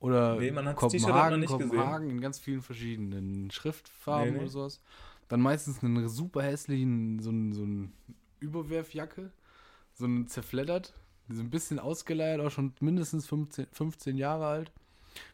[0.00, 1.68] Oder Nee, man hat das hat man Kopenhagen, nicht gesehen.
[1.70, 4.40] Kopenhagen in ganz vielen verschiedenen Schriftfarben Nee, nee.
[4.40, 4.80] oder sowas.
[5.28, 7.92] Dann meistens einen super hässlichen, so ein, so ein
[8.40, 9.32] Überwerfjacke,
[9.94, 10.94] so ein zerfleddert,
[11.28, 14.72] so ein bisschen ausgeleiert, auch schon mindestens 15, 15 Jahre alt.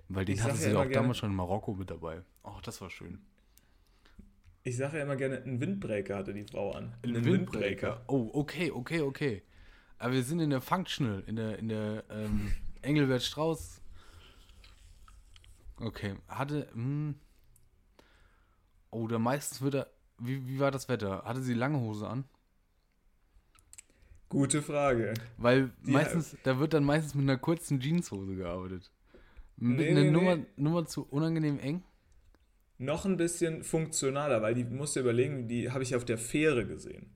[0.08, 2.22] Weil den hatte sie ja auch gerne- damals schon in Marokko mit dabei.
[2.44, 3.20] Oh, das war schön.
[4.64, 6.94] Ich sage ja immer gerne, einen Windbreaker hatte die Frau an.
[8.06, 9.42] Oh, okay, okay, okay.
[9.98, 12.52] Aber wir sind in der Functional, in der, in der ähm,
[12.82, 13.80] Engelbert Strauß.
[15.80, 16.68] Okay, hatte.
[16.74, 17.16] Hm,
[18.90, 19.90] oh, der meistens wird er.
[20.18, 21.22] Wie, wie war das Wetter?
[21.24, 22.24] Hatte sie lange Hose an?
[24.32, 25.12] Gute Frage.
[25.36, 28.90] Weil Die- meistens, da wird dann meistens mit einer kurzen Jeanshose gearbeitet.
[29.58, 30.44] Mit Nee, einer nee, Nummer, nee.
[30.56, 31.82] Nummer zu unangenehm eng.
[32.78, 36.66] Noch ein bisschen funktionaler, weil die musst du überlegen, die habe ich auf der Fähre
[36.66, 37.10] gesehen.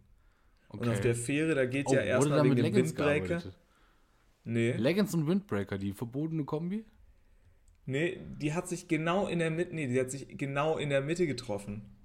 [0.69, 0.83] Okay.
[0.85, 3.27] Und auf der Fähre, da geht oh, ja erstmal wegen mit dem Windbreaker.
[3.27, 3.59] gearbeitet?
[4.45, 6.85] Nee, Leggings und Windbreaker, die verbotene Kombi?
[7.87, 11.01] nee, die hat sich genau in der Mitte, nee, die hat sich genau in der
[11.01, 11.96] Mitte getroffen.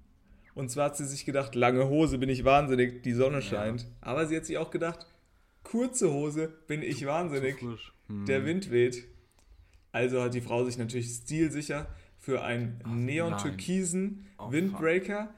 [0.54, 3.86] Und zwar hat sie sich gedacht, lange Hose, bin ich wahnsinnig, die Sonne scheint.
[4.00, 5.06] Aber sie hat sich auch gedacht,
[5.62, 7.58] kurze Hose, bin ich wahnsinnig.
[7.58, 7.78] Zu.
[8.08, 8.26] Hm.
[8.26, 9.04] Der Wind weht.
[9.92, 11.86] Also hat die Frau sich natürlich stilsicher
[12.18, 14.52] für einen neon-türkisen Oh, fuck.
[14.52, 15.34] Windbreaker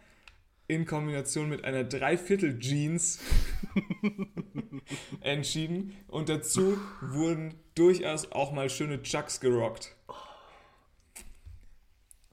[0.66, 3.20] in Kombination mit einer Dreiviertel-Jeans
[5.20, 5.94] entschieden.
[6.09, 9.94] Und dazu wurden durchaus auch mal schöne Chucks gerockt.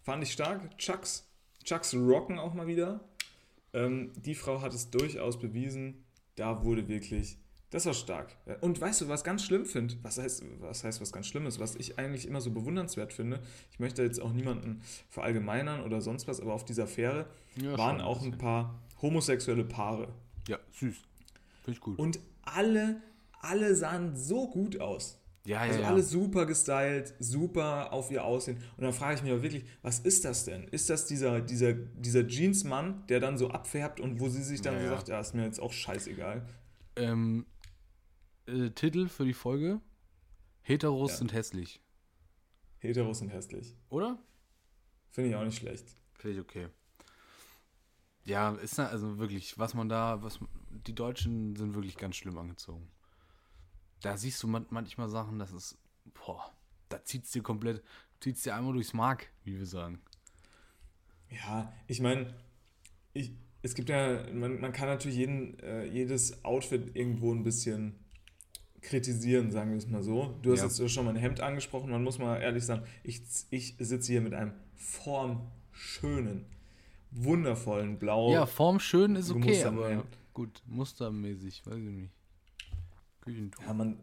[0.04, 0.78] Fand ich stark.
[0.78, 1.31] Chucks,
[1.64, 3.02] Chucks rocken auch mal wieder.
[3.74, 6.04] Ähm, die Frau hat es durchaus bewiesen.
[6.36, 7.38] Da wurde wirklich.
[7.70, 8.36] Das war stark.
[8.60, 9.96] Und weißt du, was ganz schlimm finde?
[10.02, 11.58] Was heißt, was heißt was ganz Schlimmes?
[11.58, 13.40] Was ich eigentlich immer so bewundernswert finde.
[13.72, 18.02] Ich möchte jetzt auch niemanden verallgemeinern oder sonst was, aber auf dieser Fähre Ja, waren
[18.02, 20.10] auch ein ein paar homosexuelle Paare.
[20.50, 20.98] Ja, süß.
[21.64, 21.98] Finde ich gut.
[21.98, 23.02] Und alle,
[23.40, 25.21] alle sahen so gut aus.
[25.46, 25.88] Ja, ja, Also ja.
[25.88, 28.58] alle super gestylt, super auf ihr Aussehen.
[28.78, 30.66] Und dann frage ich mich auch wirklich, was ist das denn?
[30.66, 34.76] Ist das dieser, dieser, dieser Jeansmann, der dann so abfärbt und wo sie sich dann
[34.76, 34.92] Ja, so ja.
[34.96, 36.48] sagt, ja, ist mir jetzt auch scheißegal.
[36.96, 37.46] Ähm,
[38.46, 39.82] äh, Titel für die Folge:
[40.62, 41.18] Heteros Ja.
[41.18, 41.82] sind hässlich.
[42.78, 43.76] Heteros sind hässlich.
[43.90, 44.20] Oder?
[45.10, 45.96] Finde ich auch nicht schlecht.
[46.14, 46.68] Finde ich okay.
[48.24, 52.88] Ja, ist also wirklich, was man da, was die Deutschen sind wirklich ganz schlimm angezogen.
[54.02, 55.78] Da siehst du man, manchmal Sachen, das ist,
[56.14, 56.52] boah,
[56.90, 57.84] da zieht's dir komplett,
[58.20, 60.02] zieht's dir einmal durchs Mark, wie wir sagen.
[61.30, 62.34] Ja, ich meine,
[63.14, 67.96] ich, es gibt ja, man, man kann natürlich jeden, äh, jedes Outfit irgendwo ein bisschen
[68.82, 70.36] kritisieren, sagen wir es mal so.
[70.42, 70.66] Du hast Ja.
[70.86, 74.22] jetzt schon mal ein Hemd angesprochen, man muss mal ehrlich sagen, ich, ich sitze hier
[74.22, 76.48] mit einem formschönen,
[77.12, 78.32] wundervollen Blau.
[78.34, 80.18] Ja, Form schön ist okay, aber Hemd.
[80.34, 82.12] gut, mustermäßig, weiß ich nicht.
[83.22, 83.64] Küchentuch.
[83.64, 83.98] Ja, man,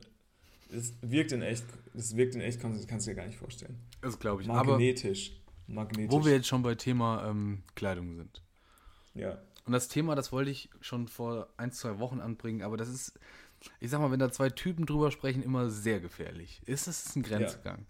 [0.71, 3.77] es wirkt in echt, es wirkt in echt, kannst, du dir gar nicht vorstellen.
[4.01, 4.49] Das glaube ich.
[4.51, 5.33] Aber Magnetisch.
[5.67, 6.13] Magnetisch.
[6.13, 8.43] wo wir jetzt schon bei Thema ähm, Kleidung sind.
[9.15, 9.39] ja.
[9.67, 13.21] Und das Thema, das wollte ich schon vor ein, zwei Wochen anbringen, aber das ist,
[13.81, 16.63] ich sag mal, wenn da zwei Typen drüber sprechen, immer sehr gefährlich.
[16.65, 17.85] Ist es ein Grenzgang?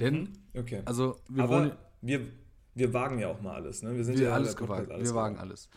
[0.00, 0.32] Denn, Mhm.
[0.58, 0.80] Okay.
[0.86, 2.26] also, wir Aber wohnen, wir,
[2.74, 3.94] wir wagen ja auch mal alles, ne?
[3.94, 5.68] Wir sind wir ja alles gewagt, alles wir wagen alles.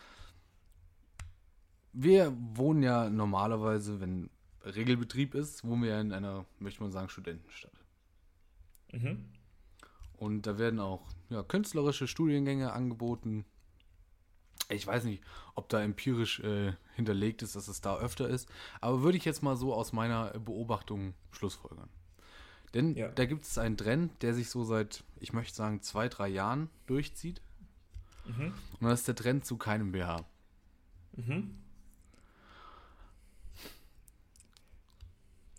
[1.92, 4.30] Wir wohnen ja normalerweise, wenn
[4.64, 7.72] Regelbetrieb ist, wohnen wir ja in einer, möchte man sagen, Studentenstadt.
[8.92, 9.24] Mhm.
[10.16, 13.44] Und da werden auch ja, künstlerische Studiengänge angeboten.
[14.68, 15.22] Ich weiß nicht,
[15.54, 18.48] ob da empirisch äh, hinterlegt ist, dass es da öfter ist.
[18.80, 21.88] Aber würde ich jetzt mal so aus meiner Beobachtung schlussfolgern.
[22.74, 23.08] Denn Ja.
[23.08, 26.68] da gibt es einen Trend, der sich so seit, ich möchte sagen, zwei, drei Jahren
[26.86, 27.40] durchzieht.
[28.26, 28.52] Mhm.
[28.78, 30.24] Und das ist der Trend zu keinem BH.
[31.16, 31.56] Mhm.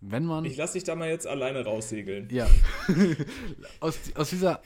[0.02, 0.46] Wenn man.
[0.46, 2.28] Ich lasse dich da mal jetzt alleine raussegeln.
[2.32, 2.50] ja.
[3.80, 4.62] aus, aus dieser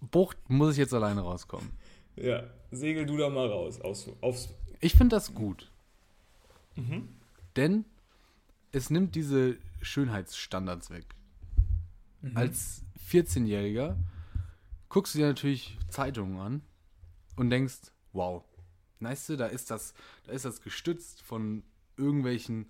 [0.00, 1.70] Bucht muss ich jetzt alleine rauskommen.
[2.16, 3.80] Ja, segel du da mal raus.
[3.80, 4.48] Aus, aufs,
[4.80, 5.70] Ich finde das gut.
[6.76, 7.08] Mhm.
[7.56, 7.84] Denn
[8.72, 11.06] es nimmt diese Schönheitsstandards weg.
[12.22, 12.36] Mhm.
[12.36, 13.96] Als 14-Jähriger
[14.88, 16.62] guckst du dir natürlich Zeitungen an
[17.36, 18.44] und denkst, wow,
[19.00, 21.62] weißt du, da ist das, da ist das gestützt von
[21.96, 22.66] irgendwelchen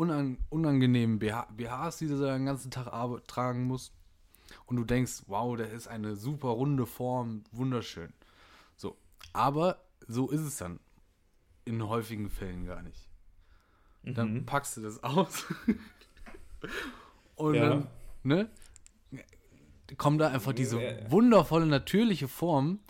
[0.00, 2.86] unangenehmen BH BHs, die du den ganzen Tag
[3.26, 3.92] tragen musst.
[4.66, 8.12] Und du denkst, wow, da ist eine super runde Form, wunderschön.
[8.76, 8.96] So,
[9.32, 10.80] aber so ist es dann
[11.64, 13.08] in häufigen Fällen gar nicht.
[14.02, 14.46] Dann Mhm.
[14.46, 15.44] packst du das aus
[17.36, 17.68] und Ja.
[17.68, 17.86] dann,
[18.22, 18.50] ne,
[19.98, 21.10] kommt da einfach diese Ja, ja.
[21.10, 22.80] wundervolle, natürliche Form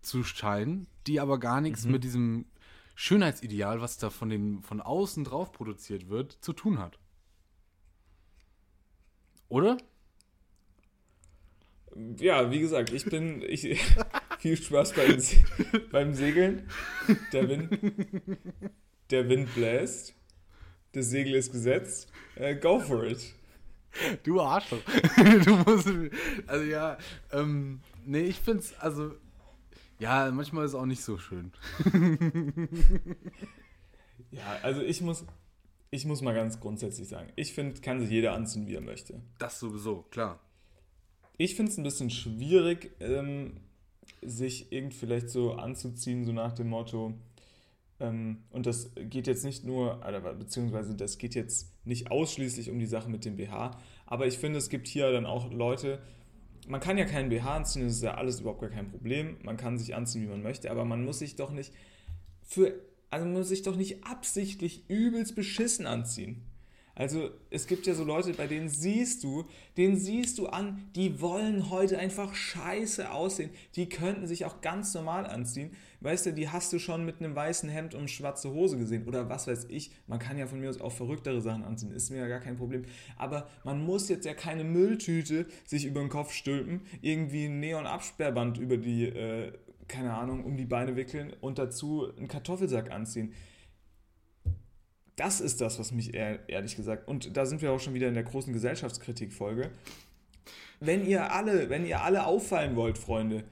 [0.00, 1.92] zu scheinen, die aber gar nichts Mhm.
[1.92, 2.44] mit diesem
[3.02, 7.00] Schönheitsideal, was da von, den, von außen drauf produziert wird, zu tun hat.
[9.48, 9.76] Oder?
[12.18, 13.42] Ja, wie gesagt, ich bin.
[13.42, 13.62] Ich,
[14.38, 15.42] viel Spaß beim, Se-
[15.90, 16.68] beim Segeln.
[17.32, 17.76] Der Wind,
[19.10, 20.14] der Wind bläst.
[20.92, 22.08] Das Segel ist gesetzt.
[22.36, 23.34] Äh, go for it.
[24.22, 24.78] Du Arschloch.
[25.44, 25.90] du musst.
[26.46, 26.98] Also ja,
[27.32, 29.16] ähm, nee, ich find's, also.
[30.02, 31.52] Ja, manchmal ist es auch nicht so schön.
[34.32, 35.26] Ja, also ich muss,
[35.90, 39.20] ich muss mal ganz grundsätzlich sagen, ich finde, kann sich jeder anziehen, wie er möchte.
[39.38, 40.40] Das sowieso, klar.
[41.36, 43.60] Ich finde es ein bisschen schwierig, ähm,
[44.22, 47.12] sich irgend vielleicht so anzuziehen, so nach dem Motto,
[48.00, 50.00] ähm, und das geht jetzt nicht nur,
[50.38, 54.58] beziehungsweise das geht jetzt nicht ausschließlich um die Sache mit dem BH, aber ich finde,
[54.58, 56.00] es gibt hier dann auch Leute,
[56.72, 59.58] man kann ja keinen BH anziehen, das ist ja alles überhaupt gar kein Problem, man
[59.58, 61.74] kann sich anziehen, wie man möchte, aber man muss sich doch nicht
[62.40, 62.72] für,
[63.10, 66.40] also man muss sich doch nicht absichtlich übelst beschissen anziehen.
[66.94, 71.20] Also es gibt ja so Leute, bei denen siehst du, denen siehst du an, die
[71.20, 73.50] wollen heute einfach scheiße aussehen.
[73.76, 75.70] Die könnten sich auch ganz normal anziehen.
[76.00, 79.06] Weißt du, die hast du schon mit einem weißen Hemd und schwarze Hose gesehen.
[79.06, 79.92] Oder was weiß ich.
[80.06, 81.92] Man kann ja von mir aus auch verrücktere Sachen anziehen.
[81.92, 82.84] Ist mir ja gar kein Problem.
[83.16, 88.58] Aber man muss jetzt ja keine Mülltüte sich über den Kopf stülpen, irgendwie ein Neon-Absperrband
[88.58, 89.52] über die, äh,
[89.88, 93.32] keine Ahnung, um die Beine wickeln und dazu einen Kartoffelsack anziehen.
[95.16, 98.08] Das ist das, was mich ehr, ehrlich gesagt, und da sind wir auch schon wieder
[98.08, 99.70] in der großen Gesellschaftskritik-Folge.
[100.80, 103.44] Wenn ihr alle, wenn ihr alle auffallen wollt, Freunde,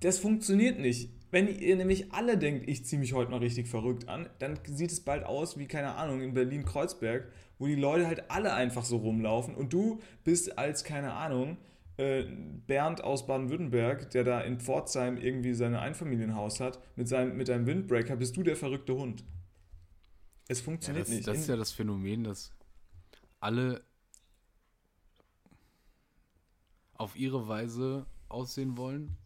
[0.00, 1.10] das funktioniert nicht.
[1.30, 4.90] Wenn ihr nämlich alle denkt, ich ziehe mich heute mal richtig verrückt an, dann sieht
[4.90, 8.96] es bald aus wie, keine Ahnung, in Berlin-Kreuzberg, wo die Leute halt alle einfach so
[8.96, 11.58] rumlaufen und du bist als, keine Ahnung,
[11.98, 12.24] äh,
[12.66, 17.66] Bernd aus Baden-Württemberg, der da in Pforzheim irgendwie sein Einfamilienhaus hat, mit, seinem, mit einem
[17.66, 19.24] Windbreaker, bist du der verrückte Hund.
[20.48, 21.26] Es Ja, funktioniert das, nicht.
[21.26, 22.52] das ist ja das Phänomen, dass
[23.40, 23.84] alle
[26.94, 29.16] auf ihre Weise aussehen wollen.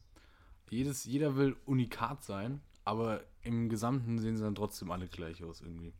[0.71, 5.61] Jedes, jeder will unikat sein, aber im Gesamten sehen sie dann trotzdem alle gleich aus
[5.61, 5.93] irgendwie.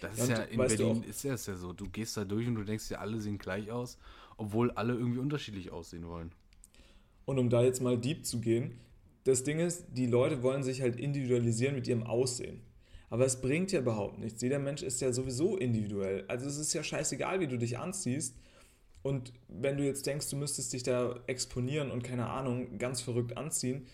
[0.00, 1.72] Das ist Ja, ja, und in Berlin ist ja, ist ja so.
[1.72, 3.98] Du gehst da durch und du denkst dir, alle sehen gleich aus,
[4.36, 6.32] obwohl alle irgendwie unterschiedlich aussehen wollen.
[7.26, 8.78] Und um da jetzt mal deep zu gehen,
[9.24, 12.60] das Ding ist, die Leute wollen sich halt individualisieren mit ihrem Aussehen.
[13.10, 14.42] Aber es bringt ja überhaupt nichts.
[14.42, 16.24] Jeder Mensch ist ja sowieso individuell.
[16.28, 18.34] Also es ist ja scheißegal, wie du dich anziehst.
[19.02, 23.36] Und wenn du jetzt denkst, du müsstest dich da exponieren und keine Ahnung, ganz verrückt
[23.36, 23.86] anziehen,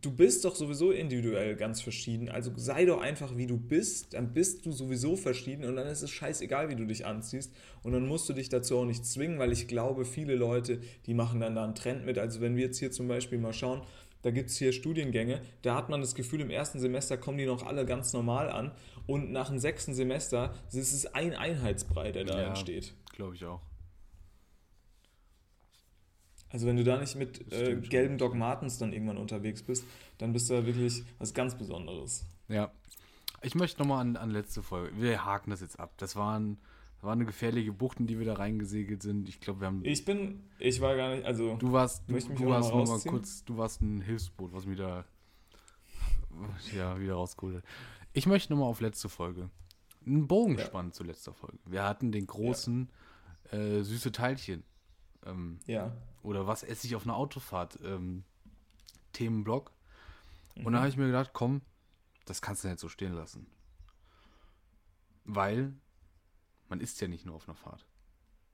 [0.00, 2.28] du bist doch sowieso individuell ganz verschieden.
[2.28, 6.02] Also sei doch einfach, wie du bist, dann bist du sowieso verschieden und dann ist
[6.02, 7.52] es scheißegal, wie du dich anziehst.
[7.82, 11.14] Und dann musst du dich dazu auch nicht zwingen, weil ich glaube, viele Leute, die
[11.14, 12.18] machen dann da einen Trend mit.
[12.18, 13.82] Also wenn wir jetzt hier zum Beispiel mal schauen,
[14.22, 17.46] da gibt es hier Studiengänge, da hat man das Gefühl, im ersten Semester kommen die
[17.46, 18.72] noch alle ganz normal an
[19.06, 22.48] und nach dem sechsten Semester ist es ein Einheitsbrei, der da Ja.
[22.48, 22.94] entsteht.
[23.12, 23.60] Glaube ich auch.
[26.50, 29.84] Also wenn du da nicht mit äh, gelben Doc Martens dann irgendwann unterwegs bist,
[30.18, 32.24] dann bist du da wirklich was ganz Besonderes.
[32.48, 32.70] Ja.
[33.42, 34.90] Ich möchte nochmal an, an letzte Folge.
[35.00, 35.92] Wir haken das jetzt ab.
[35.98, 36.58] Das waren,
[37.00, 39.28] war eine gefährliche Bucht, in die wir da reingesegelt sind.
[39.28, 39.84] Ich glaube, wir haben.
[39.84, 43.44] Ich bin, ich war gar nicht, also du warst, du, du warst nur mal kurz,
[43.44, 45.04] du warst ein Hilfsboot, was mich da
[46.74, 47.64] ja, wieder rausgeholt hat.
[48.12, 49.50] Ich möchte nochmal auf letzte Folge.
[50.06, 50.64] Einen Bogen Ja.
[50.64, 51.58] spannen zu letzter Folge.
[51.66, 52.90] Wir hatten den großen
[53.50, 54.64] äh, süße Teilchen.
[55.26, 55.92] Ähm, ja.
[56.22, 57.78] oder was esse ich auf einer Autofahrt?
[57.84, 58.24] Ähm,
[59.12, 59.72] Themenblock.
[60.56, 60.72] Und Mhm.
[60.72, 61.60] da habe ich mir gedacht, komm,
[62.24, 63.46] das kannst du nicht so stehen lassen.
[65.24, 65.74] Weil
[66.68, 67.86] man isst ja nicht nur auf einer Fahrt.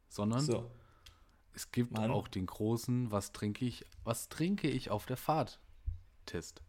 [0.09, 0.71] Sondern So.
[1.53, 2.11] es gibt Mann.
[2.11, 5.61] auch den großen, was trinke ich, was trinke ich auf der Fahrt?
[6.27, 6.63] Test.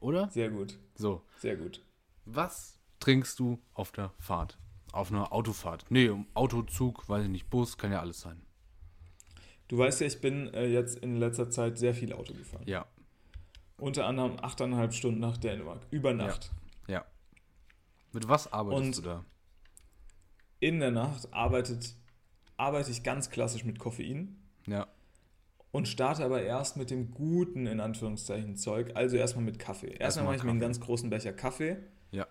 [0.00, 0.30] Oder?
[0.30, 0.78] Sehr gut.
[0.94, 1.22] So.
[1.38, 1.82] Sehr gut.
[2.24, 4.58] Was trinkst du auf der Fahrt?
[4.92, 5.84] Auf einer Autofahrt?
[5.90, 8.40] Nee, Auto, Zug, weiß ich nicht, Bus, kann ja alles sein.
[9.68, 12.62] Du weißt ja, ich bin äh, jetzt in letzter Zeit sehr viel Auto gefahren.
[12.66, 12.86] Ja,
[13.76, 15.86] Unter anderem 8,5 Stunden nach Dänemark.
[15.90, 16.50] Über Nacht.
[16.86, 17.04] ja.
[18.12, 19.24] Mit was arbeitest Und- du da?
[20.60, 21.94] In der Nacht arbeitet,
[22.56, 24.86] arbeite ich ganz klassisch mit Koffein Ja,
[25.70, 28.92] und starte aber erst mit dem guten, in Anführungszeichen, Zeug.
[28.94, 29.88] Also erstmal mit Kaffee.
[29.88, 30.68] Erstmal Erstmal mache ich mir einen Kaffee.
[30.68, 31.76] ganz großen Becher Kaffee.
[32.10, 32.26] ja.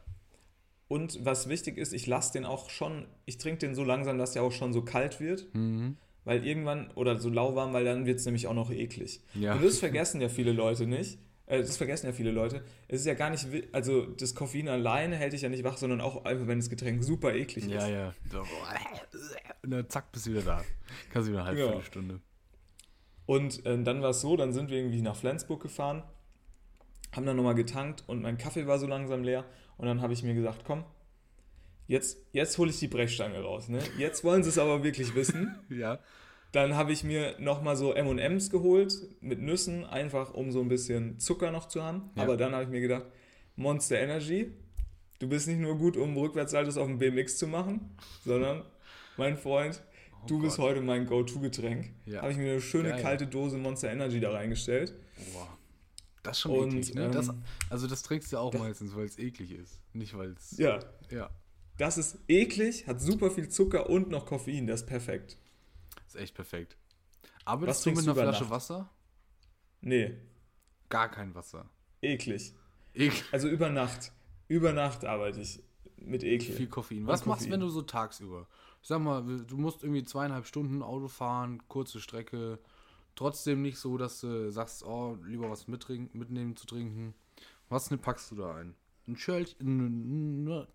[0.89, 4.31] Und was wichtig ist, ich lasse den auch schon, ich trinke den so langsam, dass
[4.31, 5.53] der auch schon so kalt wird.
[5.53, 5.97] Mhm.
[6.23, 9.21] Weil irgendwann, oder so lauwarm, weil dann wird es nämlich auch noch eklig.
[9.33, 9.53] Ja.
[9.53, 11.19] Und das vergessen ja viele Leute nicht.
[11.47, 12.63] Äh, das vergessen ja viele Leute.
[12.87, 15.99] Es ist ja gar nicht, also das Koffein alleine hält dich ja nicht wach, sondern
[16.01, 17.89] auch einfach, wenn das Getränk super eklig Ja, ist.
[17.89, 18.13] ja.
[18.31, 18.43] So.
[19.63, 20.63] Und dann zack, bist du wieder da.
[21.11, 21.67] Kannst du wieder eine halbe Ja.
[21.67, 22.19] Viertelstunde.
[23.25, 26.03] Und ähm, dann war es so, dann sind wir irgendwie nach Flensburg gefahren,
[27.13, 29.43] haben dann nochmal getankt und mein Kaffee war so langsam leer.
[29.77, 30.83] Und dann habe ich mir gesagt, komm,
[31.87, 33.67] jetzt, jetzt hole ich die Brechstange raus.
[33.69, 33.79] Ne?
[33.97, 35.55] Jetzt wollen sie es aber wirklich wissen.
[35.69, 35.99] Ja.
[36.53, 41.19] Dann habe ich mir nochmal so M&M's geholt mit Nüssen, einfach um so ein bisschen
[41.19, 42.09] Zucker noch zu haben.
[42.15, 42.23] Ja.
[42.23, 43.05] Aber dann habe ich mir gedacht,
[43.55, 44.51] Monster Energy,
[45.19, 47.89] du bist nicht nur gut, um Rückwärtssaltos auf dem BMX zu machen,
[48.23, 48.63] sondern,
[49.17, 49.81] mein Freund,
[50.27, 50.71] du bist Oh Gott.
[50.71, 51.91] heute mein Go-To-Getränk.
[52.05, 52.21] Ja.
[52.21, 53.01] Habe ich mir eine schöne Geil.
[53.01, 54.93] kalte Dose Monster Energy da reingestellt.
[55.33, 55.47] Boah.
[56.23, 57.09] Das ist schon Und, eklig, ne?
[57.11, 59.79] Das, ähm, also das trinkst du auch das- meistens, weil es eklig ist.
[59.93, 60.57] Nicht weil es.
[60.57, 60.79] Ja,
[61.09, 61.29] Ja.
[61.77, 65.37] das ist eklig, hat super viel Zucker und noch Koffein, das ist perfekt.
[66.07, 66.77] Ist echt perfekt.
[67.45, 68.51] Arbeitest Was du mit einer Flasche Nacht?
[68.51, 68.89] Wasser?
[69.81, 70.17] Nee,
[70.89, 71.69] Gar kein Wasser.
[72.01, 72.53] eklig.
[72.93, 73.23] Eklig.
[73.31, 74.11] Also über Nacht.
[74.47, 75.61] Über Nacht arbeite ich
[75.97, 76.55] mit Ekel.
[76.55, 77.01] Viel Koffein.
[77.01, 77.51] Und Was machst du, Koffein.
[77.51, 78.47] wenn du so tagsüber?
[78.81, 82.59] Ich sag mal, du musst irgendwie zweieinhalb Stunden Auto fahren, kurze Strecke.
[83.15, 87.13] Trotzdem nicht so, dass du sagst, oh, lieber was mittrinken, mitnehmen zu trinken.
[87.67, 88.75] Was ne, packst du da ein?
[89.07, 90.67] Ein Schälchen, eine,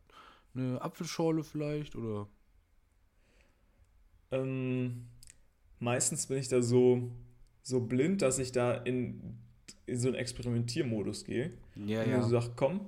[0.54, 1.96] eine Apfelschorle vielleicht?
[1.96, 2.28] Oder?
[4.30, 5.06] Ähm,
[5.82, 7.10] meistens bin ich da so,
[7.62, 9.38] so blind, dass ich da in,
[9.86, 11.52] in so einen Experimentiermodus gehe.
[11.76, 12.86] Ja, und mir so sage, komm,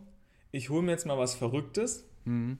[0.52, 2.08] ich hole mir jetzt mal was Verrücktes.
[2.24, 2.58] Mhm.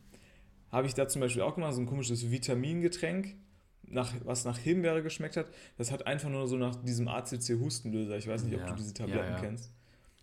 [0.71, 3.37] Habe ich da zum Beispiel auch gemacht, so ein komisches Vitamingetränk,
[3.83, 5.47] nach, was nach Himbeere geschmeckt hat.
[5.79, 8.93] Das hat einfach nur so nach diesem ACC-Hustenlöser, ich weiß nicht, ob Ja, du diese
[8.93, 9.41] Tabletten ja, ja.
[9.41, 9.73] kennst,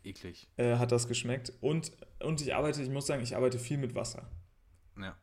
[0.04, 0.50] Eklig.
[0.58, 1.54] äh, hat das geschmeckt.
[1.62, 4.30] Und, und ich arbeite, ich muss sagen, ich arbeite viel mit Wasser.
[5.00, 5.16] Ja.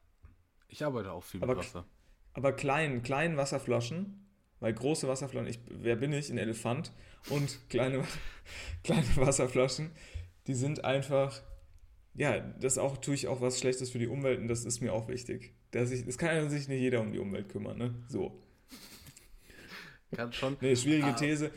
[0.69, 1.85] Ich arbeite auch viel Aber mit Wasser.
[2.33, 4.28] Aber kleinen, kleinen Wasserflaschen,
[4.61, 6.93] weil große Wasserflaschen, ich, wer bin ich, ein Elefant,
[7.31, 8.05] und kleine,
[8.85, 9.91] kleine Wasserflaschen,
[10.47, 11.43] die sind einfach,
[12.15, 14.93] ja, das auch, tue ich auch was Schlechtes für die Umwelt und das ist mir
[14.93, 15.53] auch wichtig.
[15.73, 17.95] Dass ich, es kann ja sich nicht jeder um die Umwelt kümmern, ne?
[18.09, 18.41] So.
[20.15, 20.57] Kann schon.
[20.61, 21.13] Nee, schwierige Ah.
[21.13, 21.51] These.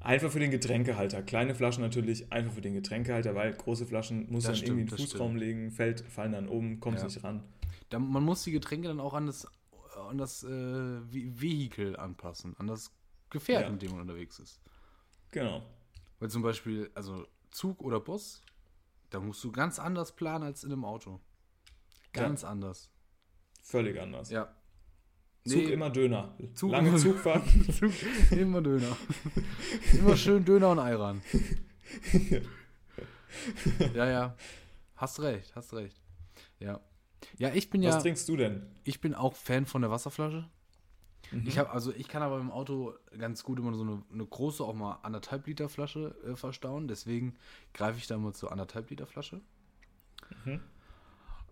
[0.00, 1.22] Einfach für den Getränkehalter.
[1.22, 4.80] Kleine Flaschen natürlich einfach für den Getränkehalter, weil große Flaschen muss Das dann stimmt, irgendwie
[4.92, 7.04] in den Fußraum legen, fällt, fallen dann oben, kommt Ja.
[7.04, 7.42] nicht ran.
[7.90, 9.46] Da, man muss die Getränke dann auch an das,
[9.96, 12.92] an das äh, Ve- Vehikel anpassen, an das
[13.30, 13.70] Gefährt, Ja.
[13.70, 14.60] mit dem man unterwegs ist.
[15.30, 15.62] Genau.
[16.18, 18.42] Weil zum Beispiel, also Zug oder Bus,
[19.10, 21.20] da musst du ganz anders planen als in einem Auto.
[22.12, 22.90] Ganz anders.
[23.62, 24.30] Völlig anders.
[24.30, 24.54] Ja.
[25.46, 26.36] Zug immer Döner.
[26.54, 27.72] Zug Lange immer- Zugfahrten.
[27.72, 27.92] Zug,
[28.32, 28.96] immer Döner.
[29.92, 31.22] immer schön Döner und Ei ran.
[33.94, 34.36] ja, ja.
[34.96, 36.00] Hast recht, hast recht.
[36.58, 36.80] Ja.
[37.38, 38.66] Ja, ich bin Was ja, trinkst du denn?
[38.84, 40.48] ich bin auch Fan von der Wasserflasche.
[41.30, 41.46] Mhm.
[41.46, 44.64] Ich habe, also ich kann aber im Auto ganz gut immer so eine, eine große,
[44.64, 46.88] auch mal anderthalb Liter Flasche äh, verstauen.
[46.88, 47.36] Deswegen
[47.74, 49.40] greife ich da immer zur anderthalb Liter Flasche.
[50.44, 50.60] Mhm.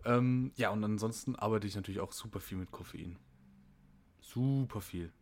[0.04, 3.18] Ähm, ja, und ansonsten arbeite ich natürlich auch super viel mit Koffein.
[4.20, 5.12] Super viel.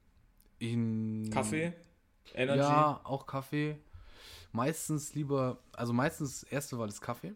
[0.58, 1.72] In, Kaffee?
[2.34, 2.58] Energy?
[2.58, 3.78] Ja, auch Kaffee.
[4.52, 7.34] Meistens lieber, also meistens das erste war das Kaffee.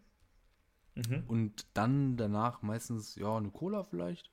[1.09, 1.25] Mhm.
[1.27, 4.31] Und dann danach meistens, ja, eine Cola vielleicht.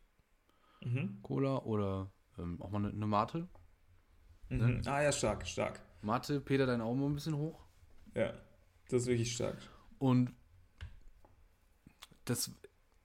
[0.84, 1.20] Mhm.
[1.22, 3.48] Cola oder ähm, auch mal eine, eine Mate.
[4.50, 4.82] Mhm.
[4.86, 5.82] Ah ja, stark, stark.
[6.02, 7.64] Mate, Peter, dein Augen mal ein bisschen hoch.
[8.16, 8.34] Ja,
[8.90, 9.58] das ist wirklich stark.
[10.00, 10.34] Und
[12.26, 12.52] das,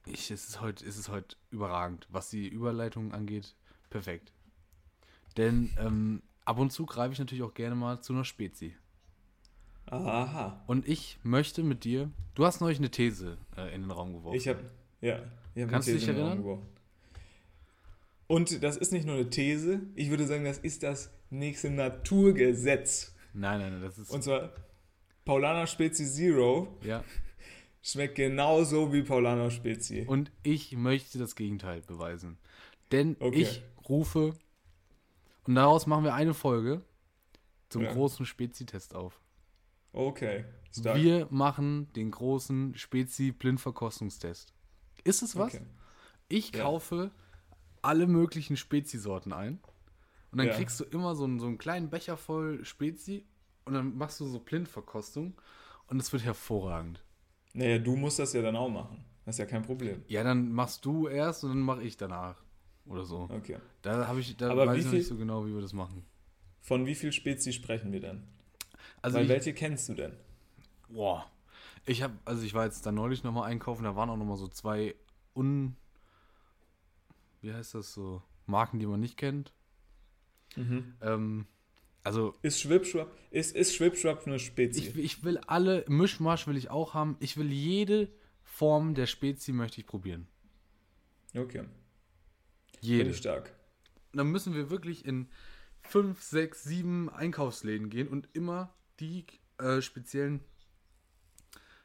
[0.07, 3.55] ich, es ist heute, es ist heute überragend, was die Überleitung angeht.
[3.91, 4.33] Perfekt.
[5.37, 8.77] Denn ähm, ab und zu greife ich natürlich auch gerne mal zu einer Spezi.
[9.93, 10.63] Aha.
[10.67, 14.37] Und ich möchte mit dir, du hast neulich eine These äh, in den Raum geworfen.
[14.37, 14.61] Ich habe,
[15.01, 15.21] ja,
[15.55, 16.45] ich hab Kannst du dich These in den Raum erinnern?
[16.45, 16.67] geworfen.
[18.27, 23.15] Und das ist nicht nur eine These, ich würde sagen, das ist das nächste Naturgesetz.
[23.35, 24.53] nein, nein, nein, das ist, Und zwar
[25.25, 27.05] Paulaner Spezi Zero ja.
[27.83, 30.05] schmeckt genauso wie Paulaner Spezi.
[30.07, 32.39] Und ich möchte das Gegenteil beweisen.
[32.91, 33.43] Denn Okay.
[33.43, 34.33] ich rufe,
[35.47, 36.83] und daraus machen wir eine Folge
[37.69, 37.93] zum Ja.
[37.93, 39.21] großen Spezi-Test auf.
[39.93, 40.97] Okay, stark.
[40.97, 44.53] Wir machen den großen Spezi-Blindverkostungstest.
[45.05, 45.55] Ist es was?
[45.55, 45.65] Okay.
[46.29, 46.63] Ich Ja.
[46.63, 47.11] kaufe
[47.83, 49.59] alle möglichen Spezi-Sorten ein.
[50.31, 50.55] Und dann Ja.
[50.55, 53.27] kriegst du immer so einen, so einen kleinen Becher voll Spezi
[53.67, 55.35] und dann machst du so Blindverkostung
[55.89, 57.05] und es wird hervorragend.
[57.53, 59.05] Naja, du musst das ja dann auch machen.
[59.27, 60.03] Das ist ja kein Problem.
[60.09, 62.43] Ja, dann machst du erst und dann mache ich danach.
[62.87, 63.29] Oder so.
[63.31, 63.59] Okay.
[63.83, 65.73] Da habe ich, da Aber weiß ich noch viel- nicht so genau, wie wir das
[65.75, 66.05] machen.
[66.61, 68.25] Von wie viel Spezi sprechen wir denn?
[69.03, 70.13] Also Weil ich, welche kennst du denn?
[70.89, 71.31] boah,
[71.87, 74.47] ich habe, also ich war jetzt da neulich nochmal einkaufen, da waren auch nochmal so
[74.49, 74.95] zwei
[75.35, 75.77] un,
[77.41, 79.53] wie heißt das so, Marken, die man nicht kennt.
[80.57, 81.47] Ähm,
[82.05, 84.81] also Ist Schwipschwapp, ist, ist Schwipschwapp eine Spezi?
[84.81, 87.17] ich, ich will alle, Mischmasch will ich auch haben.
[87.21, 88.09] Ich will jede
[88.45, 90.29] Form der Spezi möchte ich probieren.
[91.37, 91.65] okay,
[92.81, 93.05] Jede.
[93.05, 93.55] bin stark.
[94.13, 95.29] dann müssen wir wirklich in
[95.81, 99.27] fünf, sechs, sieben Einkaufsläden gehen und immer die
[99.59, 100.41] äh, speziellen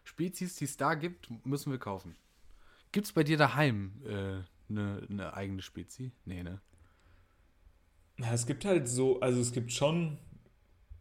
[0.04, 2.15] Spezies, die es da gibt, müssen wir kaufen.
[2.91, 6.12] Gibt es bei dir daheim eine äh, ne- ne eigene Spezi?
[6.26, 6.62] Nee, ne?
[8.20, 10.17] Ja, es gibt halt so, also es gibt schon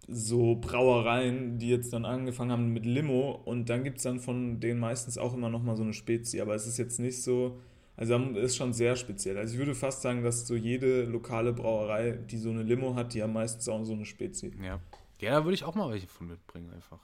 [0.09, 4.61] so Brauereien, die jetzt dann angefangen haben mit Limo und dann gibt es dann von
[4.61, 7.61] denen meistens auch immer nochmal so eine Spezi, aber es ist jetzt nicht so,
[7.97, 9.39] also es ist schon sehr speziell.
[9.39, 13.15] Also ich würde fast sagen, dass so jede lokale Brauerei, die so eine Limo hat,
[13.15, 14.53] die haben meistens auch so eine Spezi.
[14.63, 14.81] Ja.
[15.21, 17.01] Ja, da würde ich auch mal welche von mitbringen, einfach.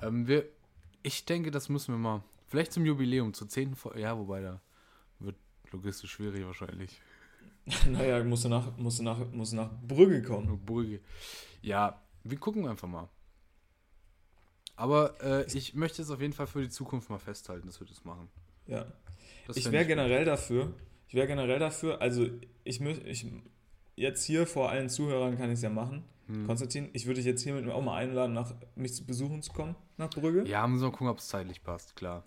[0.00, 0.48] Ähm, wir,
[1.02, 2.22] ich denke, das müssen wir mal.
[2.48, 3.76] Vielleicht zum Jubiläum, zur 10.
[3.76, 4.00] Folge.
[4.00, 4.60] Ja, wobei da
[5.20, 5.36] wird
[5.70, 7.00] logistisch schwierig wahrscheinlich.
[7.88, 10.58] naja, musst du nach, musst du nach, musst du nach Brügge kommen.
[10.64, 11.00] Brügge.
[11.62, 13.08] Ja, wir gucken einfach mal.
[14.76, 17.86] Aber äh, ich möchte es auf jeden Fall für die Zukunft mal festhalten, dass wir
[17.86, 18.28] das machen.
[18.66, 18.86] Ja.
[19.46, 19.88] Das ich wäre gut.
[19.88, 20.72] generell dafür,
[21.06, 22.26] ich wäre generell dafür, also
[22.64, 23.26] ich möchte, ich,
[23.96, 26.04] jetzt hier vor allen Zuhörern kann ich es ja machen.
[26.30, 26.46] Hm.
[26.46, 29.74] Konstantin, ich würde dich jetzt hiermit auch mal einladen, nach, mich zu besuchen zu kommen,
[29.96, 30.48] nach Brügge.
[30.48, 32.24] Ja, müssen wir gucken, ob es zeitlich passt, klar.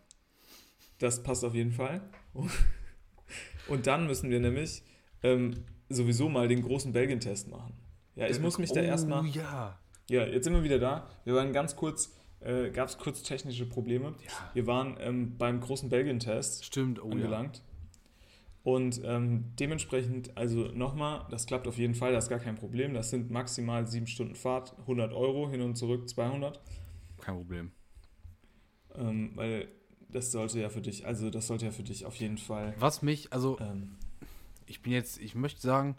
[0.99, 2.01] Das passt auf jeden Fall.
[3.67, 4.83] Und dann müssen wir nämlich
[5.21, 5.53] ähm,
[5.89, 7.73] sowieso mal den großen Belgien-Test machen.
[8.15, 9.25] Ja, ich muss mich da oh, erstmal.
[9.27, 9.79] ja.
[10.09, 11.09] Ja, jetzt sind wir wieder da.
[11.23, 14.15] Wir waren ganz kurz, äh, gab es kurz technische Probleme.
[14.25, 14.51] Ja.
[14.53, 16.65] Wir waren ähm, beim großen Belgien-Test.
[16.65, 17.49] Stimmt, oh ja.
[18.63, 22.93] Und ähm, dementsprechend, also nochmal, das klappt auf jeden Fall, das ist gar kein Problem.
[22.93, 26.61] Das sind maximal sieben Stunden Fahrt, 100 Euro, hin und zurück 200.
[27.19, 27.71] Kein Problem.
[28.95, 29.67] Ähm, weil
[30.09, 32.73] das sollte ja für dich, also das sollte ja für dich auf jeden Fall.
[32.79, 33.97] Was mich, also Ähm,
[34.65, 35.97] ich bin jetzt, ich möchte sagen,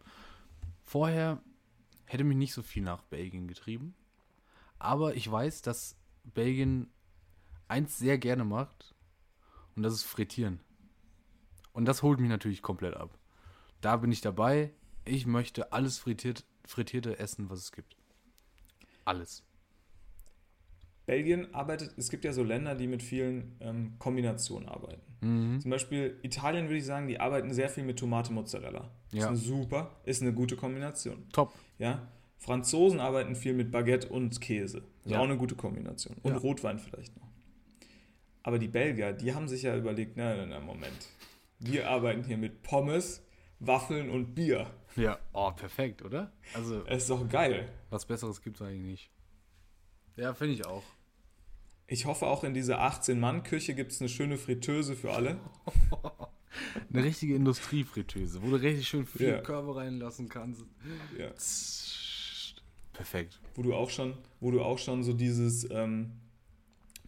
[0.82, 1.42] vorher
[2.06, 3.94] hätte mich nicht so viel nach Belgien getrieben.
[4.78, 6.90] Aber ich weiß, dass Belgien
[7.68, 8.94] eins sehr gerne macht
[9.76, 10.60] und das ist Frittieren.
[11.75, 13.11] Und das holt mich natürlich komplett ab.
[13.83, 14.70] Da bin ich dabei.
[15.05, 17.97] Ich möchte alles frittiert, frittierte essen, was es gibt.
[19.05, 19.43] Alles.
[21.05, 25.03] Belgien arbeitet, es gibt ja so Länder, die mit vielen ähm, Kombinationen arbeiten.
[25.20, 25.61] Mhm.
[25.61, 28.91] Zum Beispiel Italien würde ich sagen, die arbeiten sehr viel mit Tomate Mozzarella.
[29.11, 29.18] Ja.
[29.25, 31.29] Ist eine super, ist eine gute Kombination.
[31.33, 31.53] Top.
[31.79, 32.09] Ja.
[32.39, 34.79] Franzosen arbeiten viel mit Baguette und Käse.
[35.05, 35.18] Ist Ja.
[35.18, 36.16] auch eine gute Kombination.
[36.22, 36.39] Und Ja.
[36.39, 37.29] Rotwein vielleicht noch.
[38.43, 41.09] Aber die Belgier, die haben sich ja überlegt, na, na, na, Moment.
[41.59, 43.22] Wir arbeiten hier mit Pommes,
[43.61, 44.70] Waffeln und Bier.
[44.96, 46.32] Ja, oh, perfekt, oder?
[46.55, 47.68] Also, Das ist doch geil.
[47.90, 49.11] was Besseres gibt es eigentlich nicht.
[50.16, 50.82] Ja, finde ich auch.
[51.86, 55.38] Ich hoffe, auch in dieser 18-Mann-Küche gibt es eine schöne Fritteuse für alle.
[56.92, 59.40] Eine richtige Industriefritteuse, wo du richtig schön viel Ja.
[59.40, 60.64] Körbe reinlassen kannst.
[61.18, 61.32] Ja.
[62.92, 63.40] Perfekt.
[63.57, 66.12] Wo du auch schon, wo du auch schon so dieses, ähm,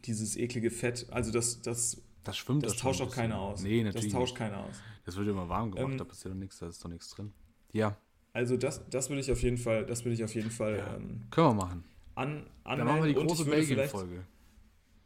[0.05, 3.63] dieses eklige Fett, also das, das, Das schwimmt das da schon tauscht auch keiner aus.
[3.63, 4.13] Nee, das natürlich.
[4.13, 4.39] tauscht nicht.
[4.39, 4.77] keiner aus.
[5.05, 7.33] Das wird immer warm gemacht, Ähm, da passiert doch nichts, da ist doch nichts drin.
[7.73, 7.97] Ja,
[8.33, 10.95] Also das, das würde ich auf jeden Fall, das würde ich auf jeden Fall Ja.
[10.97, 11.85] ähm, können wir machen.
[12.15, 14.25] an, Dann machen wir die große Belgien-Folge.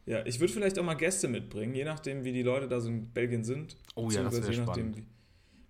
[0.07, 2.89] Ja, ich würde vielleicht auch mal Gäste mitbringen, je nachdem, wie die Leute da so
[2.89, 3.77] in Belgien sind.
[3.95, 4.97] Oh ja, das wäre je nachdem, spannend.
[4.97, 5.05] Wie,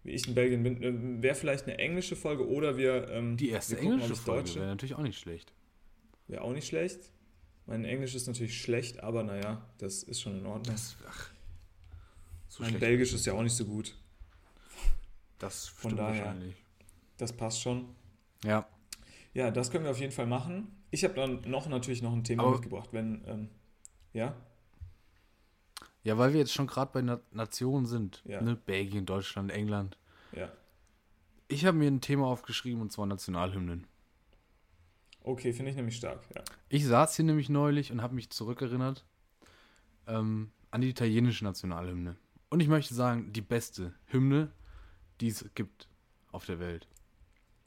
[0.09, 0.81] wie ich in Belgien bin.
[0.81, 3.09] Ähm, Wäre vielleicht eine englische Folge oder wir.
[3.09, 5.53] Ähm, Die erste wir gucken, englische Folge wäre natürlich auch nicht schlecht.
[6.27, 7.11] Wäre auch nicht schlecht.
[7.67, 10.63] Mein Englisch ist natürlich schlecht, aber naja, das ist schon in Ordnung.
[10.75, 11.30] Das, ach,
[12.51, 13.95] so mein Belgisch ist ja auch nicht so gut.
[15.39, 16.19] Das von daher.
[16.25, 16.55] wahrscheinlich.
[17.17, 17.95] Das passt schon.
[18.43, 18.67] Ja,
[19.33, 20.75] Ja, das können wir auf jeden Fall machen.
[20.91, 23.23] Ich habe dann noch natürlich noch ein Thema Aber- mitgebracht, wenn.
[23.25, 23.49] Ähm,
[24.11, 24.35] ja?
[26.03, 28.21] ja, weil wir jetzt schon gerade bei Na Nationen sind.
[28.25, 28.41] Ja.
[28.41, 28.57] Ne?
[28.57, 29.97] Belgien, Deutschland, England.
[30.33, 30.51] Ja.
[31.47, 33.87] Ich habe mir ein Thema aufgeschrieben und zwar Nationalhymnen.
[35.23, 36.23] Okay, finde ich nämlich stark.
[36.35, 36.43] Ja.
[36.67, 39.05] Ich saß hier nämlich neulich und habe mich zurückerinnert
[40.07, 42.17] ähm, an die italienische Nationalhymne.
[42.51, 44.51] Und ich möchte sagen, die beste Hymne,
[45.21, 45.87] die es gibt
[46.33, 46.85] auf der Welt.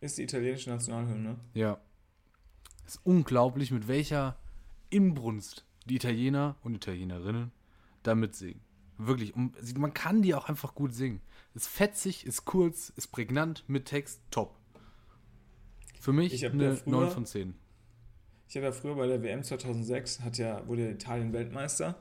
[0.00, 1.38] Ist die italienische Nationalhymne?
[1.54, 1.80] Ja.
[2.86, 4.36] Es ist unglaublich, mit welcher
[4.90, 7.50] Inbrunst die Italiener und Italienerinnen
[8.02, 8.60] damit singen.
[8.98, 11.22] Wirklich, man kann die auch einfach gut singen.
[11.54, 14.54] Ist fetzig, ist kurz, ist prägnant, mit Text, top.
[15.98, 17.54] Für mich eine ja früher- 9 von 10.
[18.50, 21.98] Ich habe ja früher bei der WM 2006, hat ja, wurde ja Italien Weltmeister.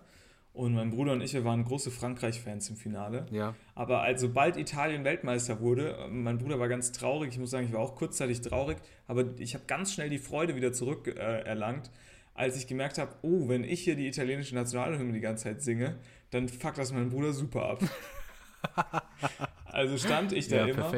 [0.53, 3.25] Und mein Bruder und ich, wir waren große Frankreich-Fans im Finale.
[3.31, 3.55] Ja.
[3.73, 7.73] Aber als, sobald Italien Weltmeister wurde, mein Bruder war ganz traurig, ich muss sagen, ich
[7.73, 8.77] war auch kurzzeitig traurig,
[9.07, 11.89] aber ich habe ganz schnell die Freude wieder zurück äh, erlangt,
[12.35, 15.97] als ich gemerkt habe, oh, wenn ich hier die italienische Nationalhymne die ganze Zeit singe,
[16.29, 17.79] dann fuckt das mein Bruder super ab.
[19.65, 20.91] also stand ich da Ja, immer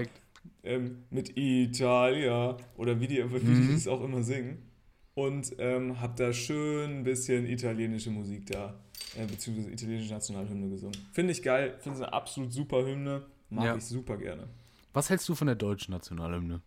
[0.64, 3.68] ähm, mit Italia oder wie die, wie Mhm.
[3.68, 4.70] die das auch immer singen
[5.14, 8.80] und ähm, habe da schön ein bisschen italienische Musik da,
[9.18, 10.98] äh, beziehungsweise italienische Nationalhymne gesungen.
[11.12, 13.76] Finde ich geil, finde es eine absolut super Hymne, mag Ja.
[13.76, 14.48] ich super gerne.
[14.94, 16.62] Was hältst du von der deutschen Nationalhymne?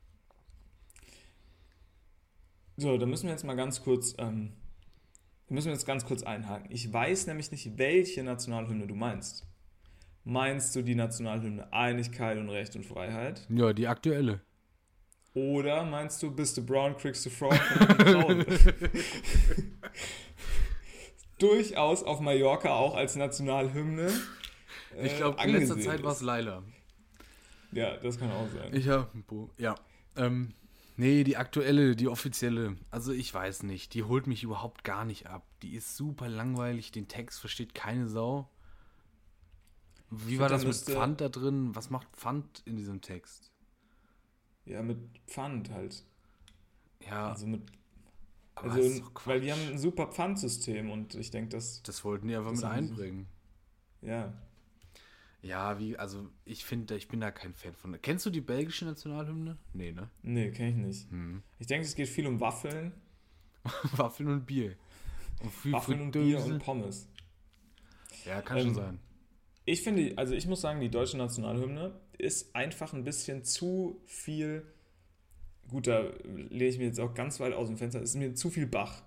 [2.76, 4.52] So, da müssen wir jetzt mal ganz kurz, ähm,
[5.48, 6.68] müssen wir jetzt ganz kurz einhaken.
[6.70, 9.44] Ich weiß nämlich nicht, welche Nationalhymne du meinst.
[10.24, 13.46] Meinst du die Nationalhymne Einigkeit und Recht und Freiheit?
[13.48, 14.40] Ja, die aktuelle.
[15.34, 17.58] Oder meinst du, bist du brown, kriegst du Frauen?
[21.38, 24.10] Durchaus auf Mallorca auch als Nationalhymne.
[25.02, 26.20] Ich äh, glaube, in letzter Zeit war es.
[26.20, 26.62] Laila.
[27.72, 28.74] Ja, das kann auch sein.
[28.74, 29.08] Ich habe
[29.56, 29.74] Ja.
[30.16, 30.54] Ähm,
[30.96, 32.76] nee, die aktuelle, die offizielle.
[32.90, 33.94] Also ich weiß nicht.
[33.94, 35.46] Die holt mich überhaupt gar nicht ab.
[35.62, 36.92] Die ist super langweilig.
[36.92, 38.50] Den Text versteht keine Sau.
[40.10, 41.74] Wie find, war da das mit Pfand da drin?
[41.74, 43.52] Was macht Pfand in diesem Text?
[44.64, 46.02] Ja, mit Pfand halt.
[47.06, 47.62] Ja, Also mit,
[48.58, 52.36] aber also, weil die haben ein super Pfandsystem und ich denke, das, Das wollten die
[52.36, 53.26] einfach mit einbringen.
[54.02, 54.32] ja.
[55.40, 57.96] Ja, wie, also ich finde, ich bin da kein Fan von.
[58.02, 59.56] Kennst du die belgische Nationalhymne?
[59.72, 60.10] Nee, ne?
[60.22, 61.10] Nee, kenne ich nicht.
[61.12, 61.42] Hm.
[61.60, 62.92] Ich denke, es geht viel um Waffeln,
[63.96, 64.74] Waffeln und Bier.
[65.40, 67.08] Und viel Waffeln und Bier und Pommes.
[68.24, 68.98] Ja, kann Ähm, schon sein.
[69.64, 74.66] Ich finde, also ich muss sagen, die deutsche Nationalhymne ist einfach ein bisschen zu viel.
[75.70, 78.00] Gut, da lehne ich mir jetzt auch ganz weit aus dem Fenster.
[78.02, 79.02] Es ist mir zu viel Bach.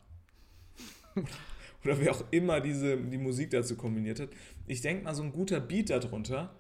[1.84, 4.30] Oder wer auch immer diese, die Musik dazu kombiniert hat.
[4.68, 6.54] Ich denke mal, so ein guter Beat darunter.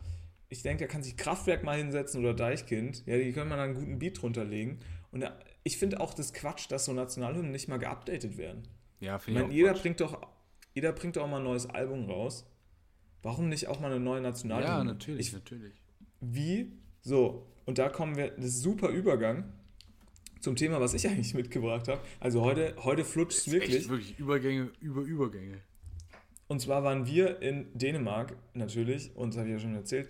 [0.50, 3.04] Ich denke, da kann sich Kraftwerk mal hinsetzen oder Deichkind.
[3.06, 4.80] Ja, die können mal einen guten Beat drunter legen.
[5.12, 8.64] Und da, ich finde auch das Quatsch, dass so Nationalhymnen nicht mal geupdatet werden.
[9.00, 9.82] Ja, finde ich meine, auch jeder Quatsch.
[9.82, 10.28] bringt, doch,
[10.74, 12.46] jeder bringt doch mal ein neues Album raus.
[13.22, 14.68] Warum nicht auch mal eine neue Nationalhymne?
[14.78, 15.74] Ja, natürlich, Ich, natürlich.
[16.20, 16.72] wie?
[17.02, 19.54] So, und da kommen wir, das ist ein super Übergang
[20.42, 22.02] zum Thema, was ich eigentlich mitgebracht habe.
[22.20, 23.90] Also heute, heute flutscht es wirklich.
[23.90, 25.62] Wirklich Übergänge über Übergänge.
[26.48, 30.10] Und zwar waren wir in Dänemark natürlich, und das habe ich ja schon erzählt.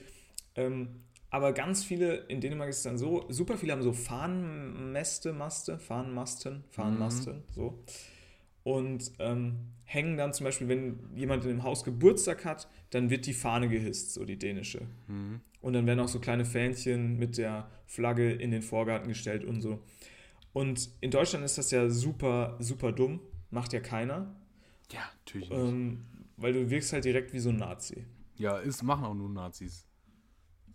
[0.55, 5.33] Ähm, aber ganz viele, in Dänemark ist es dann so, super viele haben so Fahnenmäste,
[5.33, 7.83] Maste, Fahnenmasten, Fahnenmaste, so.
[8.63, 13.25] Und ähm, hängen dann zum Beispiel, wenn jemand in dem Haus Geburtstag hat, dann wird
[13.27, 14.81] die Fahne gehisst, so die dänische.
[15.61, 19.61] Und dann werden auch so kleine Fähnchen mit der Flagge in den Vorgarten gestellt und
[19.61, 19.79] so.
[20.53, 23.21] Und in Deutschland ist das ja super, super dumm.
[23.49, 24.35] Macht ja keiner.
[24.91, 25.59] Ja, natürlich nicht.
[25.59, 26.05] Ähm,
[26.37, 28.05] weil du wirkst halt direkt wie so ein Nazi.
[28.37, 29.87] ja, ist, machen auch nur Nazis.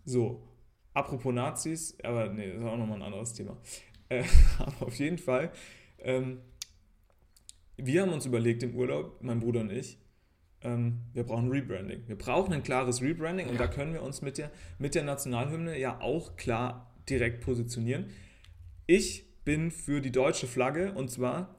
[0.05, 0.47] So,
[0.95, 3.57] apropos Nazis, aber nee, das ist auch nochmal ein anderes Thema.
[4.09, 4.23] Äh,
[4.61, 5.51] aber auf jeden Fall,
[5.99, 6.39] ähm,
[7.77, 9.99] wir haben uns überlegt im Urlaub, mein Bruder und ich,
[10.63, 12.07] ähm, wir brauchen Rebranding.
[12.07, 13.63] Wir brauchen ein klares Rebranding und Ja.
[13.63, 18.07] da können wir uns mit der, mit der Nationalhymne ja auch klar direkt positionieren.
[18.87, 21.55] Ich bin für die deutsche Flagge und zwar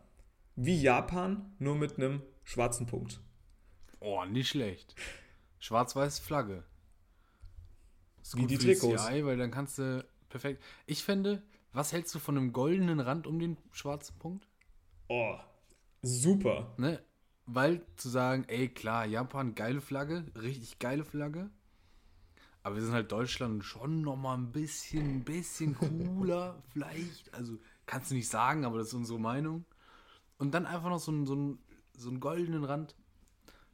[0.56, 3.22] wie Japan, nur mit einem schwarzen Punkt.
[4.00, 4.94] Oh, nicht schlecht.
[5.60, 6.64] Schwarz-weiß Flagge.
[8.22, 9.08] Ist Wie gut die Trikots.
[9.08, 10.62] CI, weil dann kannst du perfekt.
[10.86, 14.48] Ich finde, was hältst du von einem goldenen Rand um den schwarzen Punkt?
[15.08, 15.38] Oh,
[16.02, 16.74] super.
[16.78, 17.02] Ne?
[17.46, 21.50] Weil zu sagen, ey, klar, Japan, geile Flagge, richtig geile Flagge.
[22.64, 27.34] Aber wir sind halt Deutschland schon nochmal ein bisschen, ein bisschen cooler, vielleicht.
[27.34, 27.58] Also,
[27.88, 29.66] kannst du nicht sagen, aber das ist unsere Meinung.
[30.38, 31.60] Und dann einfach noch so einen, so einen,
[31.98, 32.96] so einen goldenen Rand.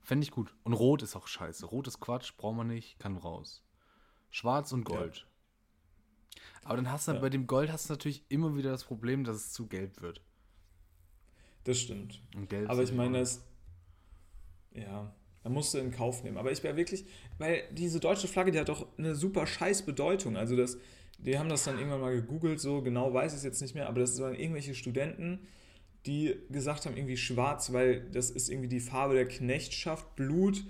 [0.01, 0.55] Fände ich gut.
[0.63, 1.65] Und Rot ist auch scheiße.
[1.65, 3.61] Rot ist Quatsch, braucht man nicht, kann raus.
[4.31, 5.27] Schwarz und Gold.
[6.63, 7.19] Aber dann hast du Ja.
[7.19, 10.21] bei dem Gold hast du natürlich immer wieder das Problem, dass es zu gelb wird.
[11.65, 12.21] Das stimmt.
[12.35, 13.43] Und gelb Aber ich meine, immer- das.
[14.71, 15.13] Ja,
[15.43, 16.37] da musst du in Kauf nehmen.
[16.37, 17.05] Aber ich wäre wirklich.
[17.37, 20.37] Weil diese deutsche Flagge, die hat doch eine super scheiß Bedeutung.
[20.37, 20.77] Also, das,
[21.17, 23.87] die haben das dann irgendwann mal gegoogelt, so genau weiß ich es jetzt nicht mehr.
[23.87, 25.39] Aber das waren irgendwelche Studenten,
[26.05, 30.63] die gesagt haben, irgendwie schwarz, weil das ist irgendwie die Farbe der Knechtschaft, Blut,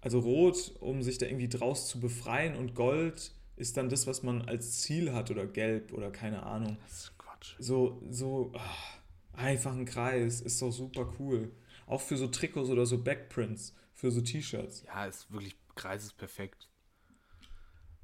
[0.00, 2.56] also rot, um sich da irgendwie draus zu befreien.
[2.56, 6.76] Und Gold ist dann das, was man als Ziel hat oder gelb oder keine Ahnung.
[6.86, 7.54] Das ist Quatsch.
[7.58, 11.50] So, so, ah, einfach ein Kreis, ist doch super cool.
[11.86, 14.84] Auch für so Trikots oder so Backprints, für so T-Shirts.
[14.86, 16.68] Ja, ist wirklich, Kreis ist perfekt.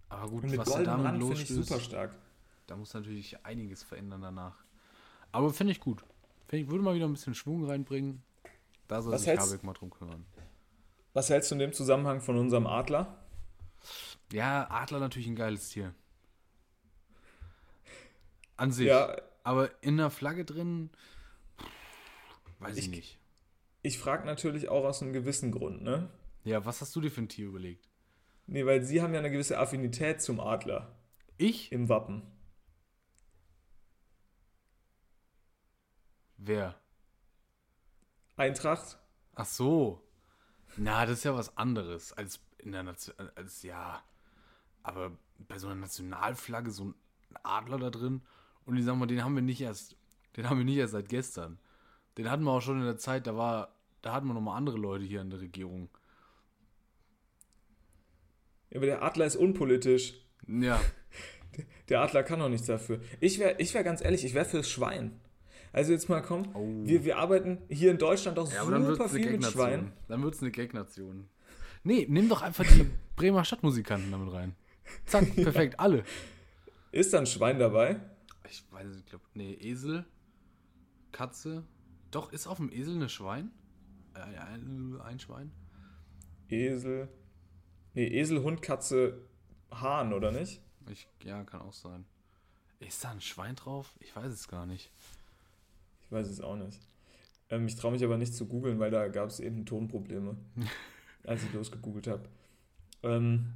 [0.08, 2.14] Aber gut, Und mit was goldenem damit Rand finde ich super stark.
[2.66, 4.56] da muss natürlich einiges verändern danach.
[5.32, 6.04] Aber finde ich gut.
[6.48, 8.22] Finde ich, würde mal wieder ein bisschen Schwung reinbringen.
[8.88, 10.26] Da soll Was sich hältst- Habeck mal drum kümmern.
[11.12, 13.16] Was hältst du in dem Zusammenhang von unserem Adler?
[14.32, 15.94] Ja, Adler natürlich ein geiles Tier.
[18.56, 18.86] An sich.
[18.86, 20.90] Ja, Aber in der Flagge drin,
[22.60, 23.18] weiß ich, Ich- nicht.
[23.84, 26.08] Ich frage natürlich auch aus einem gewissen Grund, ne?
[26.42, 27.88] Ja, was hast du dir für ein Tier überlegt?
[28.46, 30.96] Nee, weil sie haben ja eine gewisse Affinität zum Adler
[31.36, 31.70] Ich?
[31.70, 32.22] im Wappen.
[36.38, 36.74] Wer?
[38.36, 38.98] Eintracht?
[39.34, 40.02] Ach so.
[40.76, 44.02] Na, das ist ja was anderes als in der Nation, als ja.
[44.82, 46.94] Aber bei so einer Nationalflagge so ein
[47.42, 48.22] Adler da drin
[48.64, 49.96] und ich sag mal, den haben wir nicht erst,
[50.36, 51.58] den haben wir nicht erst seit gestern.
[52.16, 53.73] Den hatten wir auch schon in der Zeit, da war,
[54.04, 55.88] da hatten wir noch mal andere Leute hier in der Regierung.
[58.70, 60.14] Ja, aber der Adler ist unpolitisch.
[60.46, 60.80] Ja,
[61.88, 63.00] Der Adler kann doch nichts dafür.
[63.20, 65.20] Ich wäre ich wär ganz ehrlich, ich wäre fürs Schwein.
[65.72, 66.66] Also jetzt mal komm, Oh.
[66.84, 69.44] wir, wir arbeiten hier in Deutschland auch ja super viel mit.
[69.44, 69.92] Schwein.
[70.08, 71.28] Dann wird es eine Gagnation.
[71.82, 72.86] Nee, nimm doch einfach die
[73.16, 74.54] Bremer Stadtmusikanten damit rein.
[75.06, 76.04] Zack, perfekt, alle.
[76.92, 78.00] Ist da ein Schwein dabei?
[78.50, 80.04] Ich weiß nicht, ich glaube, nee, Esel,
[81.12, 81.64] Katze.
[82.10, 83.50] Doch, ist auf dem Esel eine Schwein?
[84.14, 85.52] Äh, ein, ein Schwein?
[86.48, 87.08] Esel.
[87.94, 89.22] Nee, Esel, Hund, Katze,
[89.70, 90.60] Hahn, oder nicht?
[90.90, 92.04] Ich, ja, kann auch sein.
[92.80, 93.94] Ist da ein Schwein drauf?
[94.00, 94.90] Ich weiß es gar nicht.
[96.04, 96.80] Ich weiß es auch nicht.
[97.50, 100.36] Ähm, ich traue mich aber nicht zu googeln, weil da gab es eben Tonprobleme,
[101.24, 102.28] als ich losgegoogelt habe.
[103.02, 103.52] Ähm,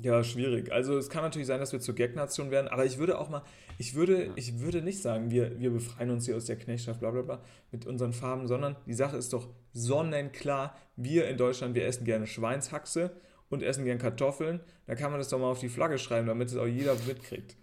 [0.00, 0.72] ja, schwierig.
[0.72, 3.42] Also es kann natürlich sein, dass wir zur Gag-Nation werden, aber ich würde auch mal,
[3.78, 7.10] ich würde, ich würde nicht sagen, wir, wir befreien uns hier aus der Knechtschaft, bla
[7.10, 11.86] bla bla, mit unseren Farben, sondern die Sache ist doch sonnenklar, wir in Deutschland, wir
[11.86, 13.12] essen gerne Schweinshaxe
[13.48, 14.60] und essen gerne Kartoffeln.
[14.86, 17.56] Da kann man das doch mal auf die Flagge schreiben, damit es auch jeder mitkriegt.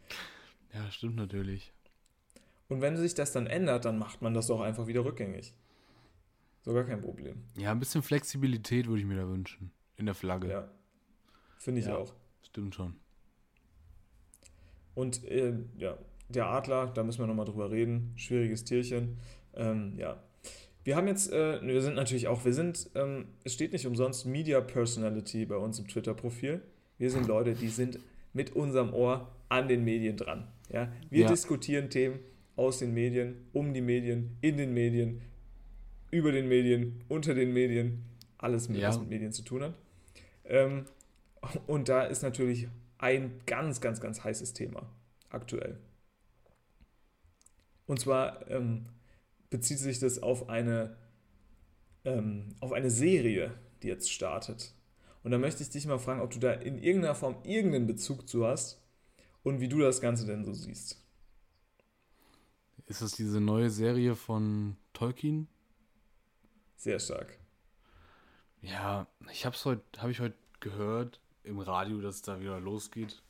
[0.74, 1.74] Ja, stimmt natürlich.
[2.68, 5.54] Und wenn sich das dann ändert, dann macht man das doch einfach wieder rückgängig.
[6.64, 7.44] So gar kein Problem.
[7.56, 9.72] Ja, ein bisschen Flexibilität würde ich mir da wünschen.
[9.96, 10.50] In der Flagge.
[10.50, 10.70] Ja.
[11.58, 11.98] Finde ich Ja.
[11.98, 12.14] auch.
[12.42, 12.96] Stimmt schon.
[14.96, 15.98] Und äh, ja,
[16.30, 18.14] der Adler, da müssen wir nochmal drüber reden.
[18.16, 19.18] Schwieriges Tierchen.
[19.56, 20.22] Ähm, ja.
[20.84, 24.26] Wir haben jetzt, äh, wir sind natürlich auch, wir sind, ähm, es steht nicht umsonst
[24.26, 26.62] Media Personality bei uns im Twitter-Profil.
[26.98, 28.00] Wir sind Leute, die sind
[28.34, 30.48] mit unserem Ohr an den Medien dran.
[30.72, 30.92] Ja?
[31.10, 31.28] Wir Ja.
[31.30, 32.20] diskutieren Themen
[32.56, 35.22] aus den Medien, um die Medien, in den Medien,
[36.10, 38.04] über den Medien, unter den Medien,
[38.38, 38.88] alles, mit, Ja.
[38.90, 39.74] was mit Medien zu tun hat.
[40.46, 40.86] Ähm,
[41.68, 42.68] und da ist natürlich
[42.98, 44.90] ein ganz, ganz, ganz heißes Thema
[45.30, 45.78] aktuell.
[47.86, 48.88] Und zwar ähm,
[49.50, 50.98] bezieht sich das auf eine,
[52.06, 54.74] ähm, auf eine Serie, die jetzt startet.
[55.24, 58.28] Und da möchte ich dich mal fragen, ob du da in irgendeiner Form irgendeinen Bezug
[58.28, 58.82] zu hast
[59.44, 61.02] und wie du das Ganze denn so siehst.
[62.86, 65.48] Ist das diese neue Serie von Tolkien?
[66.78, 67.38] Sehr stark.
[68.62, 73.22] Ja, ich hab's heute, habe ich heute gehört im Radio, dass es da wieder losgeht.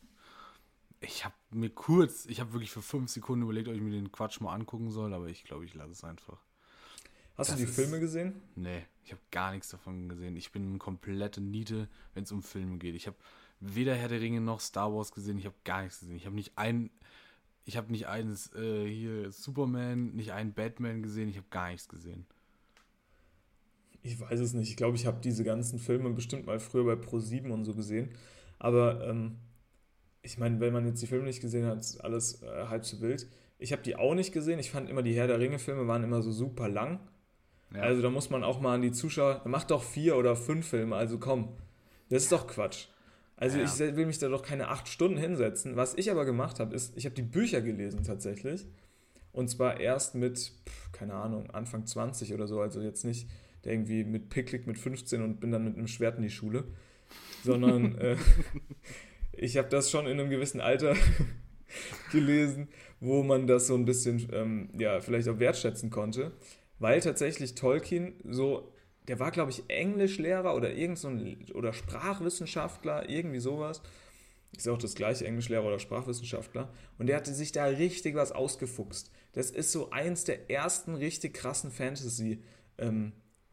[1.00, 4.12] Ich habe mir kurz, ich habe wirklich für fünf Sekunden überlegt, ob ich mir den
[4.12, 6.40] Quatsch mal angucken soll, aber ich glaube, ich lasse es einfach.
[7.38, 8.34] Hast Das du die ist- Filme gesehen?
[8.56, 10.36] Nee, ich habe gar nichts davon gesehen.
[10.36, 12.96] Ich bin eine komplette Niete, wenn es um Filme geht.
[12.96, 13.16] Ich habe
[13.60, 15.38] weder Herr der Ringe noch Star Wars gesehen.
[15.38, 16.16] Ich habe gar nichts gesehen.
[16.18, 16.90] Ich habe nicht ein,
[17.66, 21.30] ich habe nicht eines äh, hier Superman, nicht einen Batman gesehen.
[21.30, 22.26] Ich habe gar nichts gesehen.
[24.08, 24.70] Ich weiß es nicht.
[24.70, 28.10] Ich glaube, ich habe diese ganzen Filme bestimmt mal früher bei Pro7 und so gesehen.
[28.60, 29.38] Aber ähm,
[30.22, 33.02] ich meine, wenn man jetzt die Filme nicht gesehen hat, ist alles äh, halb so
[33.02, 33.28] wild.
[33.60, 34.60] Ich habe die auch nicht gesehen.
[34.60, 37.00] Ich fand immer, die Herr der Ringe-Filme waren immer so super lang.
[37.74, 37.82] Ja.
[37.82, 40.96] Also da muss man auch mal an die Zuschauer, macht doch vier oder fünf Filme,
[40.96, 41.50] also komm.
[42.10, 42.88] Das ist doch Quatsch.
[43.36, 43.66] Also Ja.
[43.66, 45.76] ich will mich da doch keine acht Stunden hinsetzen.
[45.76, 48.66] Was ich aber gemacht habe, ist, ich habe die Bücher gelesen tatsächlich.
[49.34, 50.54] Und zwar erst mit,
[50.94, 52.60] keine Ahnung, Anfang 20 oder so.
[52.62, 53.28] Also jetzt nicht
[53.68, 56.66] irgendwie mit Picklick mit 15 und bin dann mit einem Schwert in die Schule.
[57.44, 58.18] Sondern äh,
[59.34, 60.96] ich habe das schon in einem gewissen Alter
[62.12, 66.32] gelesen, wo man das so ein bisschen, ähm, ja, vielleicht auch wertschätzen konnte.
[66.80, 68.72] Weil tatsächlich Tolkien so,
[69.08, 73.82] der war, glaube ich, Englischlehrer oder irgend so ein, oder Sprachwissenschaftler, irgendwie sowas.
[74.56, 76.72] Ist auch das gleiche, Englischlehrer oder Sprachwissenschaftler.
[76.98, 79.12] Und der hatte sich da richtig was ausgefuchst.
[79.34, 81.72] Das ist so eins der ersten richtig krassen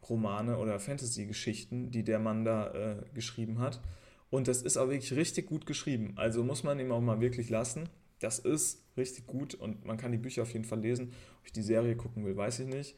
[0.04, 3.80] Fantasy-Romane oder Fantasy-Geschichten, die der Mann da äh, geschrieben hat.
[4.30, 6.12] Und das ist auch wirklich richtig gut geschrieben.
[6.16, 7.88] Also muss man ihm auch mal wirklich lassen.
[8.20, 11.12] Das ist richtig gut und man kann die Bücher auf jeden Fall lesen.
[11.40, 12.96] Ob ich die Serie gucken will, weiß ich nicht.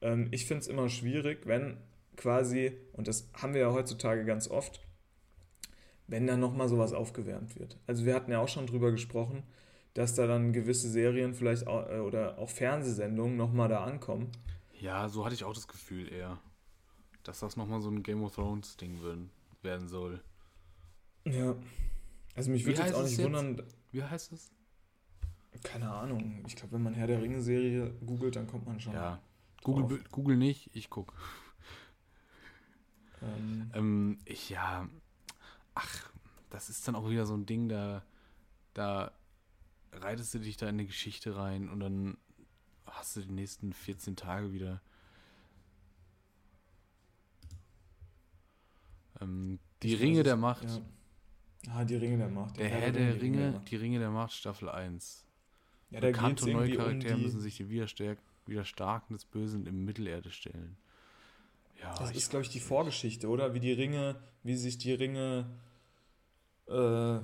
[0.00, 1.78] Ähm, ich finde es immer schwierig, wenn
[2.16, 4.80] quasi, und das haben wir ja heutzutage ganz oft,
[6.06, 7.78] wenn dann nochmal sowas aufgewärmt wird.
[7.86, 9.42] Also wir hatten ja auch schon drüber gesprochen,
[9.94, 14.30] dass da dann gewisse Serien vielleicht auch, äh, oder auch Fernsehsendungen nochmal da ankommen.
[14.80, 16.38] ja, so hatte ich auch das Gefühl eher,
[17.28, 20.22] dass das nochmal so ein Game of Thrones Ding werden, werden soll.
[21.26, 21.54] Ja.
[22.34, 23.22] Also mich würde jetzt auch nicht jetzt?
[23.22, 23.62] wundern,
[23.92, 24.50] Wie heißt es?
[25.62, 26.42] keine Ahnung.
[26.46, 28.94] Ich glaube, wenn man Herr der Ringe-Serie googelt, dann kommt man schon.
[28.94, 29.20] Ja.
[29.62, 30.02] Google.
[30.10, 31.12] Google nicht, ich guck.
[33.20, 34.88] Ähm, Ähm, ich, ja,
[35.74, 36.12] ach,
[36.50, 38.04] das ist dann auch wieder so ein Ding, da,
[38.74, 39.10] da
[39.90, 42.16] reitest du dich da in eine Geschichte rein und dann
[42.86, 44.80] hast du die nächsten 14 Tage wieder.
[49.20, 50.64] Ähm, die ich Ringe weiß der Macht.
[50.64, 50.80] Ja.
[51.74, 52.58] Ah, die Ringe der Macht.
[52.58, 55.24] Der Herr der Ringe, die Ringe der Macht, Staffel 1.
[55.90, 59.66] Ja, da Bekannte und neue um Charaktere die, müssen sich dem Widerstärk, Widerstarken des Bösen
[59.66, 60.76] im Mittelerde stellen.
[61.80, 62.60] Ja, Das ist, glaube ich, die.
[62.60, 63.54] Vorgeschichte, oder?
[63.54, 65.46] Wie die Ringe, wie sich die Ringe,
[66.66, 67.20] äh,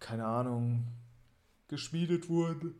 [0.00, 0.86] keine Ahnung,
[1.68, 2.74] geschmiedet wurden.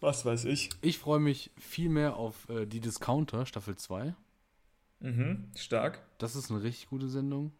[0.00, 0.70] Was weiß ich.
[0.80, 4.14] Ich freue mich viel mehr auf äh, die Discounter, Staffel 2.
[5.00, 6.00] Mhm, stark.
[6.18, 7.52] Das ist eine richtig gute Sendung.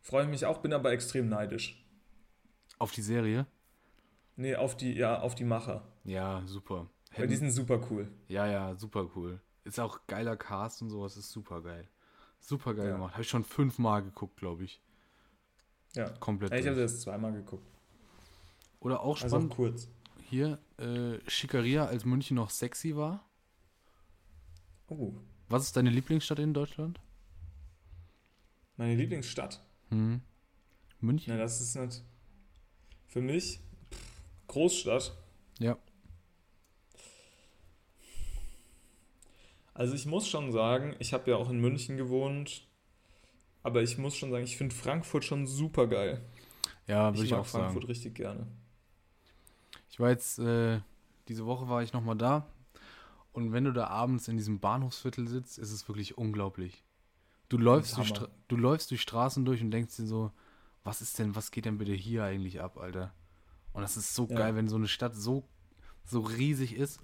[0.00, 1.84] Freue mich auch, bin aber extrem neidisch.
[2.78, 3.46] Auf die Serie.
[4.36, 5.82] Nee, auf die, ja, auf die Macher.
[6.04, 6.88] Ja, super.
[7.16, 8.08] Weil die sind super cool.
[8.28, 9.40] ja, ja, super cool.
[9.64, 11.86] Ist auch geiler Cast und sowas, ist super geil.
[12.38, 12.92] Super geil Ja.
[12.92, 13.12] gemacht.
[13.12, 14.80] Habe ich schon fünfmal geguckt, glaube ich.
[15.94, 16.08] Ja.
[16.18, 16.52] Komplett.
[16.52, 17.66] ja ich habe das zweimal geguckt.
[18.80, 19.88] Oder auch Also spannend, auch kurz.
[20.28, 23.28] hier, äh, Schickeria, als München noch sexy war.
[24.88, 25.12] Oh,
[25.50, 26.98] Was ist deine Lieblingsstadt in Deutschland?
[28.76, 29.60] meine Lieblingsstadt.
[29.90, 30.22] Hm.
[31.00, 31.34] München?
[31.34, 32.02] Na, das ist nicht.
[33.08, 33.60] Für mich
[34.46, 35.12] Großstadt.
[35.58, 35.76] Ja.
[39.74, 42.66] Also ich muss schon sagen, ich habe ja auch in München gewohnt,
[43.62, 46.22] aber ich muss schon sagen, ich finde Frankfurt schon super geil.
[46.86, 47.86] Ja, würde Ich, ich, mag auch Frankfurt sagen.
[47.86, 48.46] richtig gerne.
[49.90, 50.80] Ich war jetzt, äh,
[51.28, 52.46] diese Woche war ich nochmal da.
[53.32, 56.84] Und wenn du da abends in diesem Bahnhofsviertel sitzt, ist es wirklich unglaublich.
[57.48, 58.08] Du läufst, durch.
[58.08, 60.32] Stra du läufst durch Straßen durch und denkst dir so,
[60.84, 63.12] was ist denn, was geht denn bitte hier eigentlich ab, Alter?
[63.72, 64.36] Und das ist so Ja.
[64.36, 65.48] geil, wenn so eine Stadt so,
[66.04, 67.00] so riesig ist,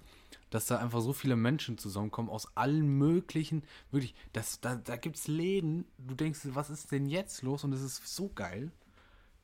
[0.49, 5.17] dass da einfach so viele Menschen zusammenkommen aus allen möglichen, wirklich, das, da, da gibt
[5.17, 7.63] es Läden, du denkst dir, was ist denn jetzt los?
[7.63, 8.71] Und es ist so geil.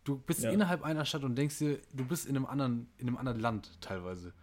[0.03, 0.51] Du bist Ja.
[0.51, 3.81] innerhalb einer Stadt und denkst dir, du bist in einem anderen, in einem anderen Land
[3.81, 4.33] teilweise.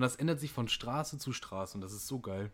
[0.00, 2.50] Und das ändert sich von Straße zu Straße und das ist so geil.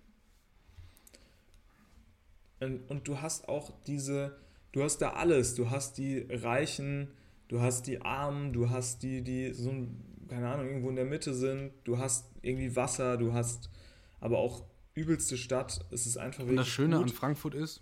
[2.59, 4.37] Und, und du hast auch diese,
[4.73, 5.55] du hast da alles.
[5.55, 7.13] Du hast die Reichen,
[7.47, 11.05] du hast die Armen, du hast die, die so, ein- keine Ahnung, irgendwo in der
[11.05, 11.73] Mitte sind.
[11.85, 13.71] Du hast irgendwie Wasser, du hast
[14.19, 15.87] aber auch übelste Stadt.
[15.93, 17.13] Es ist einfach Und das Schöne an gut.
[17.13, 17.81] Frankfurt ist,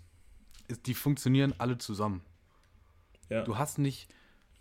[0.67, 2.21] ist, die funktionieren alle zusammen.
[3.29, 3.41] Ja.
[3.43, 4.13] Du hast nicht,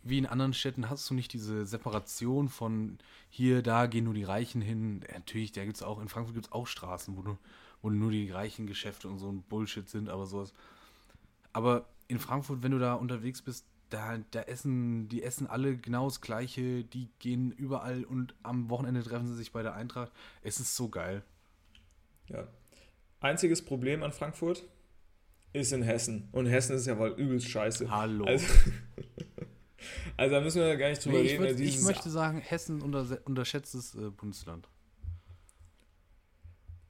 [0.04, 2.98] wie in anderen Städten hast du nicht diese Separation von
[3.30, 5.02] hier, da gehen nur die Reichen hin.
[5.12, 7.38] Natürlich, da gibt es auch, in Frankfurt gibt es auch Straßen, wo, du,
[7.80, 10.52] wo nur die reichen Geschäfte und so ein Bullshit sind, aber sowas.
[11.54, 16.04] Aber in Frankfurt, wenn du da unterwegs bist, da, da essen, die essen alle genau
[16.04, 20.12] das Gleiche, die gehen überall und am Wochenende treffen sie sich bei der Eintracht.
[20.42, 21.22] Es ist so geil.
[22.28, 22.46] Ja.
[23.20, 24.64] Einziges Problem an Frankfurt
[25.54, 26.28] ist in Hessen.
[26.32, 27.90] Und Hessen ist ja wohl übelst scheiße.
[27.90, 28.24] Hallo.
[28.24, 28.46] Also,
[30.16, 31.42] also da müssen wir gar nicht drüber Nee, ich, reden.
[31.44, 34.68] würd, ich Dieses- möchte sagen, Hessen unter, unterschätztes äh, Bundesland.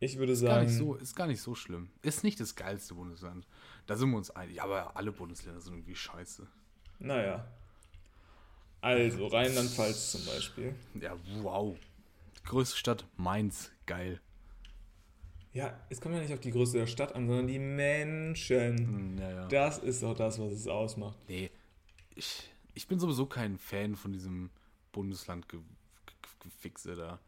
[0.00, 1.88] ich würde Ist gar, sagen, nicht so, ist gar nicht so schlimm.
[2.02, 3.46] Ist nicht das geilste Bundesland.
[3.86, 4.60] Da sind wir uns einig.
[4.62, 6.46] Aber alle Bundesländer sind irgendwie scheiße.
[6.98, 7.46] naja.
[8.80, 10.74] Also, Rheinland-Pfalz zum Beispiel.
[11.00, 11.74] Ja, wow.
[12.44, 13.70] Größte Stadt, Mainz.
[13.86, 14.20] Geil.
[15.54, 18.76] Ja, es kommt ja nicht auf die Größe der Stadt an, sondern die Menschen.
[18.76, 19.46] Hm, Ja, ja.
[19.48, 21.16] Das ist doch das, was es ausmacht.
[21.28, 21.50] Nee,
[22.14, 24.50] ich, ich bin sowieso kein Fan von diesem
[24.92, 27.18] Bundesland-Gefixe da.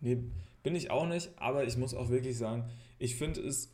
[0.00, 0.18] Nee,
[0.62, 2.64] bin ich auch nicht, aber ich muss auch wirklich sagen,
[2.98, 3.70] ich finde es.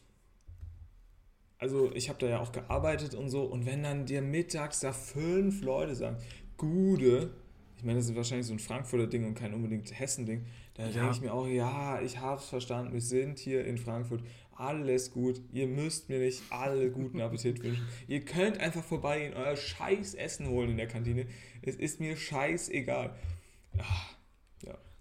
[1.58, 4.92] Also, ich habe da ja auch gearbeitet und so, und wenn dann dir mittags da
[4.92, 6.18] fünf Leute sagen,
[6.58, 7.30] Gude,
[7.78, 10.90] ich meine, das ist wahrscheinlich so ein Frankfurter Ding und kein unbedingt Hessen-Ding, da Ja.
[10.92, 14.22] denke ich mir auch, ja, ich hab's verstanden, wir sind hier in Frankfurt,
[14.58, 17.86] alles gut, ihr müsst mir nicht alle guten Appetit wünschen.
[18.08, 21.26] Ihr könnt einfach vorbeigehen, euer scheiß Essen holen in der Kantine,
[21.62, 23.14] es ist mir scheißegal.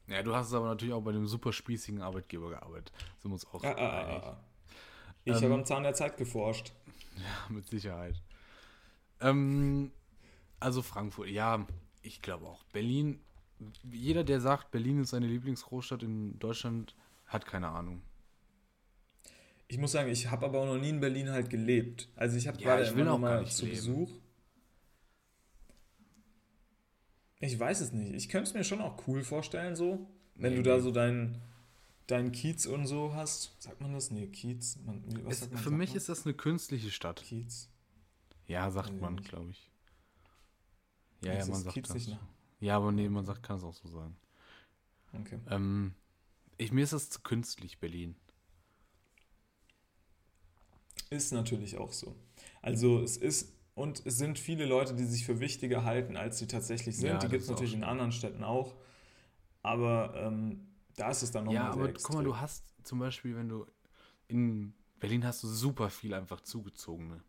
[0.08, 2.91] Ja, du hast es aber natürlich auch bei dem super spießigen Arbeitgeber gearbeitet.
[3.20, 4.43] Sind wir uns auch Ah, ah, ah, ah.
[5.24, 6.74] Ich Ähm, habe am Zahn der Zeit geforscht.
[7.49, 8.22] Mit Sicherheit.
[9.20, 9.91] Ähm,
[10.60, 11.66] also Frankfurt, ja,
[12.03, 12.64] ich glaube auch.
[12.66, 13.20] Berlin,
[13.91, 16.95] jeder, der sagt, Berlin ist seine Lieblingsgroßstadt in Deutschland,
[17.26, 18.03] hat keine Ahnung.
[19.68, 22.09] Ich muss sagen, ich habe aber auch noch nie in Berlin halt gelebt.
[22.16, 23.78] Also ich habe Ja, gerade ich will auch mal nicht zu leben.
[23.78, 24.11] Besuch.
[27.39, 28.13] Ich weiß es nicht.
[28.13, 30.07] Ich könnte es mir schon auch cool vorstellen, so.
[30.36, 30.82] Wenn Nee, du da nee.
[30.82, 31.41] so deinen
[32.07, 33.55] dein Kiez und so hast.
[33.59, 34.11] Sagt man das?
[34.11, 34.78] Nee, Kiez.
[34.86, 35.57] Man, Es, man?
[35.59, 35.97] für mich man?
[35.97, 37.22] ist das eine künstliche Stadt.
[37.24, 37.70] Kiez.
[38.47, 39.72] Ja, sagt ich man, glaube ich.
[41.22, 41.95] Ja, ja, man sagt Kiez das.
[41.95, 42.20] nicht, ne?
[42.59, 44.16] Ja, aber nee, man sagt, kann es auch so sagen.
[45.13, 45.39] Okay.
[45.49, 45.93] Ähm,
[46.57, 48.16] ich, mir ist das zu künstlich, Berlin.
[51.16, 52.16] Ist natürlich auch so.
[52.61, 56.47] Also es ist, und es sind viele Leute, die sich für wichtiger halten, als sie
[56.47, 57.07] tatsächlich sind.
[57.07, 58.76] Ja, die gibt es natürlich in anderen Städten auch.
[59.63, 62.07] Aber ähm, da ist es dann nochmal Ja, sehr aber extrem.
[62.07, 63.66] guck mal, du hast zum Beispiel, wenn du
[64.28, 67.24] in Berlin hast du super viel einfach zugezogene.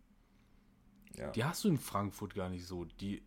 [1.16, 1.37] ja.
[1.37, 2.84] Die hast du in Frankfurt gar nicht so.
[2.84, 3.22] Die,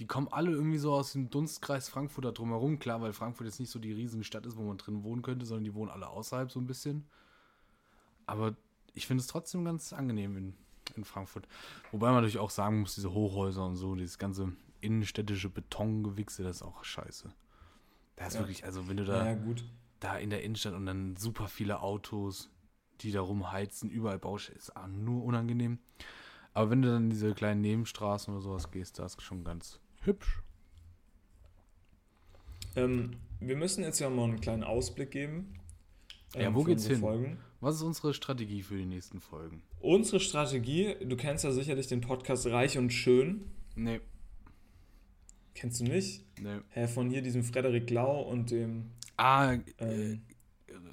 [0.00, 2.78] die kommen alle irgendwie so aus dem Dunstkreis Frankfurt da drumherum.
[2.78, 5.46] Klar, weil Frankfurt jetzt nicht so die riesige Stadt ist, wo man drin wohnen könnte,
[5.46, 7.08] sondern die wohnen alle außerhalb so ein bisschen.
[8.26, 8.56] Aber
[8.98, 10.54] ich finde es trotzdem ganz angenehm in,
[10.96, 11.46] in Frankfurt.
[11.92, 16.56] Wobei man natürlich auch sagen muss, diese Hochhäuser und so, dieses ganze innenstädtische Betongewichse, das
[16.56, 17.32] ist auch scheiße.
[18.16, 18.40] Da ist Ja.
[18.40, 19.64] wirklich, also wenn du da ja, gut.
[20.00, 22.50] da in der Innenstadt und dann super viele Autos,
[23.00, 25.78] die da rumheizen, überall Baustelle, ist auch nur unangenehm.
[26.54, 29.78] Aber wenn du dann in diese kleinen Nebenstraßen oder sowas gehst, da ist schon ganz
[30.02, 30.42] hübsch.
[32.74, 35.54] Ähm, wir müssen jetzt ja mal einen kleinen Ausblick geben.
[36.34, 36.98] Ähm, Ja, wo geht's hin?
[36.98, 37.38] Folgen.
[37.60, 39.62] Was ist unsere Strategie für die nächsten Folgen?
[39.80, 43.50] Unsere Strategie, du kennst ja sicherlich den Podcast Reich und Schön.
[43.74, 44.00] Nee,
[45.54, 46.24] Kennst du nicht?
[46.40, 46.58] nee.
[46.70, 50.20] Hä, von hier diesem Frederik Lau und dem Ah, äh, ähm,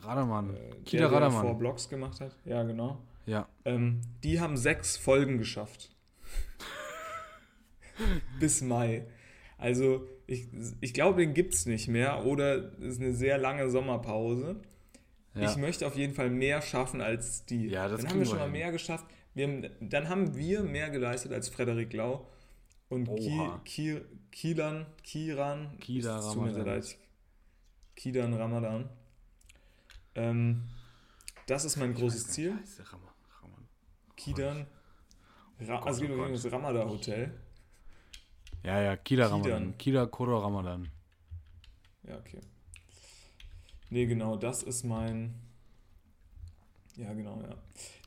[0.02, 0.56] Radermann.
[0.56, 1.42] äh, Kida der, der Radermann.
[1.44, 2.36] vor Blogs gemacht hat.
[2.46, 2.98] Ja, genau.
[3.28, 3.48] Ja.
[3.64, 5.92] Ähm, die haben sechs Folgen geschafft.
[8.40, 9.06] Bis Mai.
[9.60, 10.48] Also, ich,
[10.82, 14.62] ich glaube, den gibt es nicht mehr oder es ist eine sehr lange Sommerpause.
[15.36, 15.50] Ja.
[15.52, 17.68] Ich möchte auf jeden Fall mehr schaffen als die.
[17.68, 18.54] Ja, das dann haben wir schon mal hin.
[18.54, 19.06] mehr geschafft.
[19.38, 22.28] Haben, dann haben wir mehr geleistet als Frederik Lau
[22.90, 23.62] und Ki, Oha.
[23.66, 26.66] Ki, Kilan, Kiran, Kida es Ramadan.
[26.66, 26.98] leid.
[27.96, 28.90] Kidan Ramadan.
[30.16, 30.64] Ähm,
[31.48, 32.58] das ist mein großes Ziel.
[32.78, 33.58] Der Rammer, Rammer.
[34.16, 34.68] Kidan.
[35.60, 36.34] Ra Gott, also oh um Gott.
[36.34, 37.34] das Ramada Hotel.
[38.64, 39.42] Ja, ja, Kida Kidan.
[39.42, 39.78] Ramadan.
[39.78, 40.90] Kida Koro Ramadan.
[42.04, 42.42] Ja, okay.
[43.96, 45.34] Nee, genau, das ist mein.
[46.98, 47.56] Ja, genau, ja.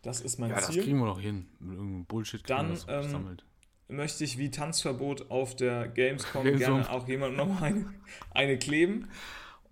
[0.03, 0.83] Das ist mein Ja, das Ziel.
[0.83, 1.47] kriegen wir doch hin.
[1.61, 3.45] Mit irgendeinem Bullshit Dann, das ähm, gesammelt.
[3.89, 7.87] möchte ich wie Tanzverbot auf der Gamescom gerne auch jemand noch eine,
[8.33, 9.09] eine kleben.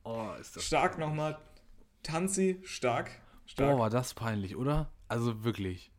[0.04, 1.36] Oh, ist Stark nochmal.
[2.02, 3.10] Tanzi, stark.
[3.44, 3.72] Stark.
[3.72, 4.90] Boah, war das peinlich, oder?
[5.08, 5.92] Also wirklich.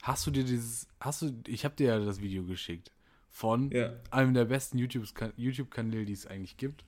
[0.00, 2.92] Hast du dir dieses, hast du, ich habe dir ja das Video geschickt
[3.28, 3.92] von Ja.
[4.10, 5.70] einem der besten YouTube-Kanäle, YouTube
[6.06, 6.82] die es eigentlich gibt.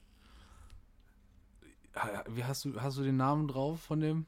[2.28, 4.26] Wie hast du, hast du den Namen drauf von dem?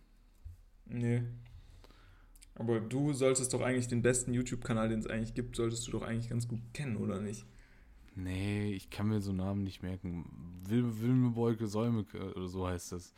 [0.87, 1.23] Nee.
[2.57, 6.03] Aber du solltest doch eigentlich den besten YouTube-Kanal, den es eigentlich gibt, solltest du doch
[6.03, 7.45] eigentlich ganz gut kennen, oder nicht?
[8.17, 10.31] Nee, ich kann mir so Namen nicht merken.
[10.69, 13.13] Wil Wilmebeuke Säumeke oder so heißt das.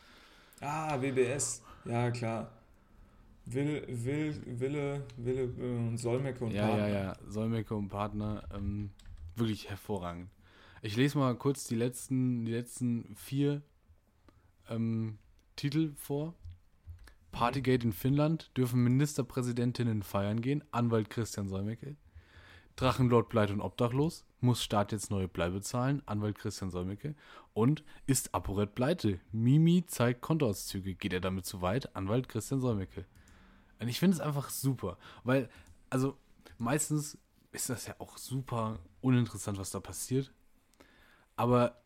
[0.60, 1.62] Ah, WBS.
[1.84, 2.50] Ja, klar.
[3.44, 6.88] Will, Will, Wille, Wille äh, und Solmecke und ja, Partner.
[6.88, 7.16] ja, ja.
[7.28, 8.42] Solmecke und Partner.
[8.54, 8.90] Ähm,
[9.36, 10.30] wirklich hervorragend.
[10.82, 13.62] Ich lese mal kurz die letzten, die letzten vier
[14.68, 15.18] ähm,
[15.56, 16.34] Titel vor.
[17.32, 18.50] Partygate in Finnland.
[18.56, 20.64] Dürfen Ministerpräsidentinnen feiern gehen.
[20.70, 21.96] Anwalt Christian Solmecke.
[22.76, 24.26] Drachenlord bleibt und obdachlos.
[24.40, 26.02] Muss Staat jetzt neue Bleibe zahlen.
[26.06, 27.14] Anwalt Christian Solmecke.
[27.54, 29.18] Und ist ApoRed pleite?
[29.32, 30.94] Mimi zeigt Kontoauszüge.
[30.94, 31.96] Geht er damit zu weit?
[31.96, 33.06] Anwalt Christian Solmecke.
[33.80, 34.98] Und ich finde es einfach super.
[35.24, 35.48] Weil,
[35.90, 36.16] also,
[36.58, 37.18] meistens
[37.52, 40.32] ist das ja auch super uninteressant, was da passiert.
[41.36, 41.82] Aber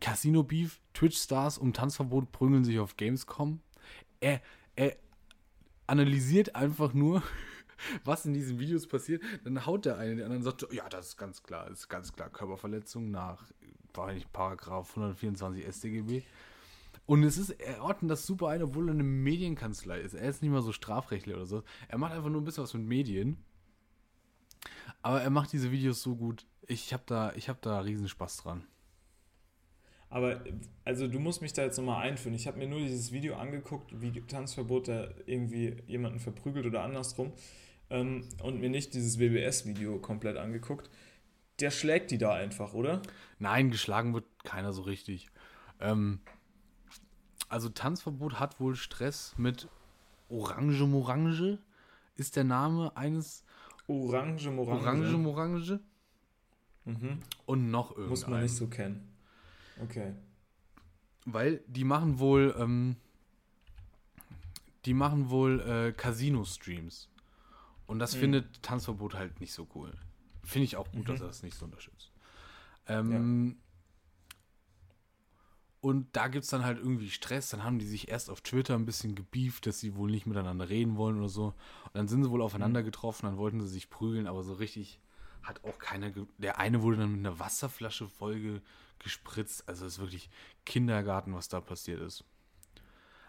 [0.00, 3.60] Casino Beef, Twitch-Stars um Tanzverbot prügeln sich auf Gamescom.
[4.20, 4.40] Er,
[4.76, 4.96] er
[5.86, 7.22] analysiert einfach nur,
[8.04, 9.22] was in diesen Videos passiert.
[9.44, 11.88] Dann haut der eine den anderen und sagt, ja, das ist ganz klar, das ist
[11.88, 13.44] ganz klar Körperverletzung nach,
[13.94, 16.22] war nicht Paragraph 124 StGB.
[17.06, 20.12] Und es ist, er ordnet das super ein, obwohl er eine Medienkanzlei ist.
[20.12, 21.62] Er ist nicht mal so Strafrechtler oder so.
[21.88, 23.38] Er macht einfach nur ein bisschen was mit Medien.
[25.00, 26.46] Aber er macht diese Videos so gut.
[26.66, 28.66] Ich habe da, ich hab da riesen dran.
[30.10, 30.42] Aber,
[30.84, 32.34] also du musst mich da jetzt nochmal einführen.
[32.34, 37.32] Ich habe mir nur dieses Video angeguckt, wie Tanzverbot da irgendwie jemanden verprügelt oder andersrum.
[37.90, 40.90] Ähm, und mir nicht dieses WBS-Video komplett angeguckt.
[41.60, 43.02] Der schlägt die da einfach, oder?
[43.38, 45.28] Nein, geschlagen wird keiner so richtig.
[45.80, 46.20] Ähm,
[47.48, 49.68] also Tanzverbot hat wohl Stress mit
[50.28, 51.58] Orange Morange.
[52.16, 53.44] Ist der Name eines
[53.86, 54.80] Orange Morange.
[54.80, 55.80] Orange Morange
[56.84, 57.20] Mhm.
[57.44, 58.08] und noch irgendein.
[58.10, 59.07] Muss man nicht so kennen.
[59.82, 60.14] Okay.
[61.24, 62.96] Weil die machen wohl, ähm,
[64.84, 67.08] die machen wohl äh, Casino-Streams.
[67.86, 68.18] Und das Mhm.
[68.20, 69.92] findet Tanzverbot halt nicht so cool.
[70.44, 71.12] Finde ich auch gut, Mhm.
[71.12, 72.10] dass er das nicht so unterstützt.
[72.86, 73.56] Ähm,
[75.80, 77.50] Und da gibt es dann halt irgendwie Stress.
[77.50, 80.68] Dann haben die sich erst auf Twitter ein bisschen gebieft, dass sie wohl nicht miteinander
[80.68, 81.46] reden wollen oder so.
[81.84, 85.00] Und dann sind sie wohl aufeinander getroffen, dann wollten sie sich prügeln, aber so richtig
[85.44, 86.10] hat auch keiner.
[86.10, 88.60] Ge Der eine wurde dann mit einer Wasserflasche voll
[89.00, 89.68] gespritzt.
[89.68, 90.30] Also es ist wirklich
[90.64, 92.24] Kindergarten, was da passiert ist.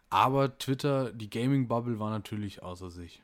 [0.09, 3.21] Aber Twitter, die Gaming-Bubble war natürlich außer sich.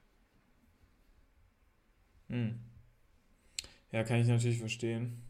[2.29, 2.59] Hm.
[3.91, 5.21] Ja, kann ich natürlich verstehen.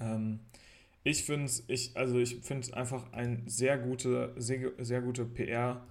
[0.00, 0.40] Ähm,
[1.04, 5.86] ich finde es, ich, also ich finde einfach ein sehr gute, sehr, sehr guter PR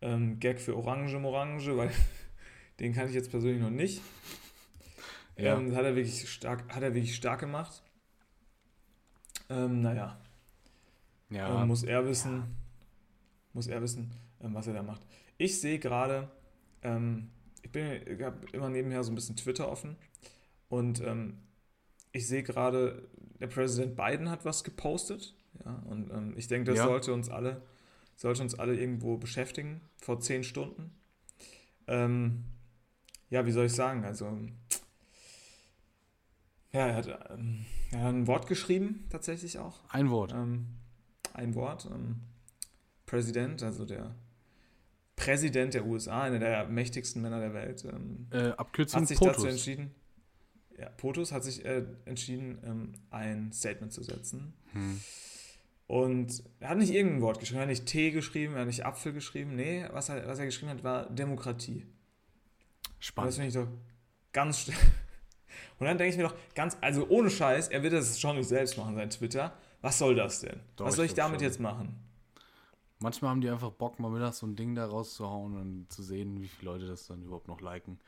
[0.00, 1.90] ähm, für Orange Morange, weil
[2.80, 4.02] den kann ich jetzt persönlich noch nicht.
[5.36, 5.58] Ja.
[5.58, 7.82] Ähm, hat er wirklich stark, hat er wirklich stark gemacht.
[9.48, 10.18] Ähm, naja,
[11.30, 12.44] Ja, ähm, muss er wissen,
[13.52, 15.02] muss er wissen, ähm, was er da macht.
[15.38, 16.30] Ich sehe gerade,
[16.82, 17.30] ähm,
[17.62, 19.96] ich bin, ich habe immer nebenher so ein bisschen Twitter offen
[20.68, 21.38] und ähm,
[22.12, 23.08] ich sehe gerade,
[23.40, 25.34] der Präsident Biden hat was gepostet,
[25.64, 26.84] ja, und ähm, ich denke, das Ja.
[26.86, 27.62] sollte uns alle,
[28.16, 30.92] sollte uns alle irgendwo beschäftigen vor zehn Stunden.
[33.30, 34.04] Ja, wie soll ich sagen?
[34.04, 34.26] Also,
[36.72, 39.80] ja, er hat, ähm, er hat ein Wort geschrieben, tatsächlich auch.
[39.88, 40.32] ein Wort.
[40.32, 40.66] Ähm,
[41.34, 41.88] ein Wort.
[41.92, 42.20] Ähm,
[43.06, 44.14] Präsident, also der
[45.14, 49.36] Präsident der USA, einer der mächtigsten Männer der Welt, ähm, Äh, Abkürzung hat sich POTUS.
[49.36, 49.94] dazu entschieden,
[50.78, 54.52] ja, POTUS hat sich äh, entschieden, ähm, ein Statement zu setzen.
[54.72, 55.00] Hm.
[55.86, 58.84] Und er hat nicht irgendein Wort geschrieben, er hat nicht Tee geschrieben, er hat nicht
[58.84, 59.54] Apfel geschrieben.
[59.54, 61.82] Nee, was er, was er geschrieben hat, war Demokratie.
[61.84, 61.88] Und
[62.98, 63.34] das Spannend.
[63.34, 63.68] finde ich doch
[64.32, 64.70] ganz
[65.78, 68.48] Und dann denke ich mir doch, ganz, also ohne Scheiß, er wird das schon nicht
[68.48, 69.52] selbst machen, sein Twitter.
[69.82, 70.60] Was soll das denn?
[70.76, 71.48] Doch, was ich soll ich glaub damit schon.
[71.48, 71.96] jetzt machen?
[72.98, 76.40] Manchmal haben die einfach Bock, mal mittags so ein Ding da rauszuhauen und zu sehen,
[76.40, 77.98] wie viele Leute das dann überhaupt noch liken.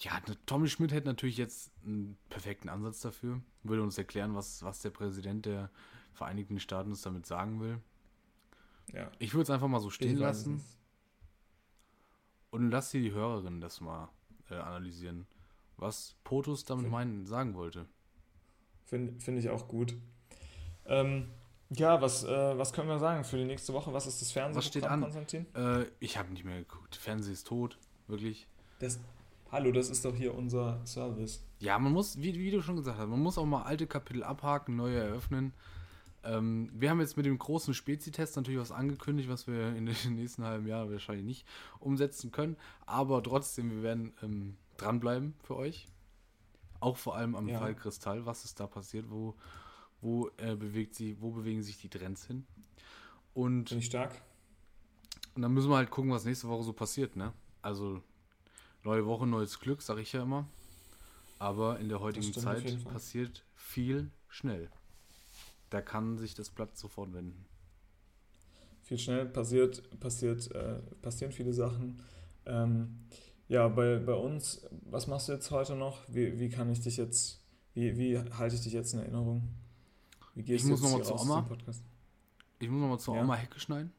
[0.00, 3.40] Ja, ne, Tommy Schmidt hätte natürlich jetzt einen perfekten Ansatz dafür.
[3.62, 5.70] Würde uns erklären, was, was der Präsident der
[6.12, 7.78] Vereinigten Staaten uns damit sagen will.
[8.92, 10.62] Ja, Ich würde es einfach mal so stehen ich lassen
[12.50, 14.08] und lass hier die Hörerinnen das mal
[14.50, 15.26] äh, analysieren,
[15.76, 17.86] was POTUS damit Find- meinen, sagen wollte.
[18.84, 19.94] Finde find ich auch gut.
[20.86, 21.28] Ähm,
[21.70, 23.92] ja, was, äh, was können wir sagen für die nächste Woche?
[23.94, 25.00] Was ist das Fernsehprogramm, Was steht an?
[25.00, 25.46] Konstantin?
[25.54, 26.96] Äh, ich habe nicht mehr geguckt.
[26.96, 28.46] Fernsehen ist tot, wirklich.
[28.80, 28.98] Das,
[29.50, 31.42] hallo, das ist doch hier unser Service.
[31.60, 34.22] Ja, man muss, wie, wie du schon gesagt hast, man muss auch mal alte Kapitel
[34.22, 35.54] abhaken, neue eröffnen.
[36.24, 39.96] Ähm, wir haben jetzt mit dem großen Spezi-Test natürlich was angekündigt, was wir in den
[40.16, 41.46] nächsten halben Jahren wahrscheinlich nicht
[41.80, 42.56] umsetzen können.
[42.84, 45.88] Aber trotzdem, wir werden ähm, dranbleiben für euch.
[46.80, 47.58] Auch vor allem am Ja.
[47.58, 49.34] Fall Kristall, was ist da passiert, wo,
[50.00, 52.44] wo, äh, bewegt sie, wo bewegen sich die Trends hin.
[53.34, 54.20] Und, Finde ich stark.
[55.34, 57.32] und dann müssen wir halt gucken, was nächste Woche so passiert, ne?
[57.62, 58.02] Also
[58.82, 60.46] neue Woche, neues Glück, sag ich ja immer.
[61.38, 64.70] Aber in der heutigen Zeit passiert viel schnell.
[65.70, 67.46] Da kann sich das Blatt sofort wenden.
[68.82, 72.00] viel schnell passiert, passiert, äh, passieren viele Sachen.
[72.44, 72.98] Ähm,
[73.48, 75.98] ja, bei, bei uns, was machst du jetzt heute noch?
[76.08, 77.40] Wie, wie kann ich dich jetzt,
[77.74, 79.48] wie, wie halte ich dich jetzt in Erinnerung?
[80.34, 81.48] Wie gehst Ich muss jetzt noch mal hier zur Oma.
[82.58, 83.22] Ich muss nochmal zur Ja.
[83.22, 83.92] Oma Hecke schneiden.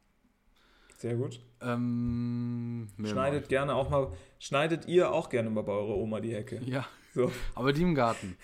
[0.97, 1.41] Sehr gut.
[1.61, 6.61] Ähm, Schneidet gerne auch mal, schneidet ihr auch gerne mal bei eurer Oma die Hecke.
[6.65, 7.31] Ja, So.
[7.55, 8.37] aber die im Garten.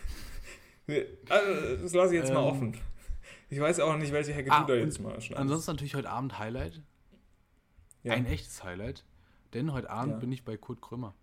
[1.30, 2.48] Also, das lasse ich jetzt mal Ähm.
[2.48, 2.78] offen.
[3.50, 5.38] Ich weiß auch nicht, welche Hecke Ah, du da jetzt mal schneidest.
[5.38, 6.82] Ansonsten natürlich heute Abend Highlight.
[8.04, 8.14] ja.
[8.14, 9.06] Ein echtes Highlight.
[9.54, 10.20] Denn heute Abend Ja.
[10.20, 11.14] bin ich bei Kurt Krümmer.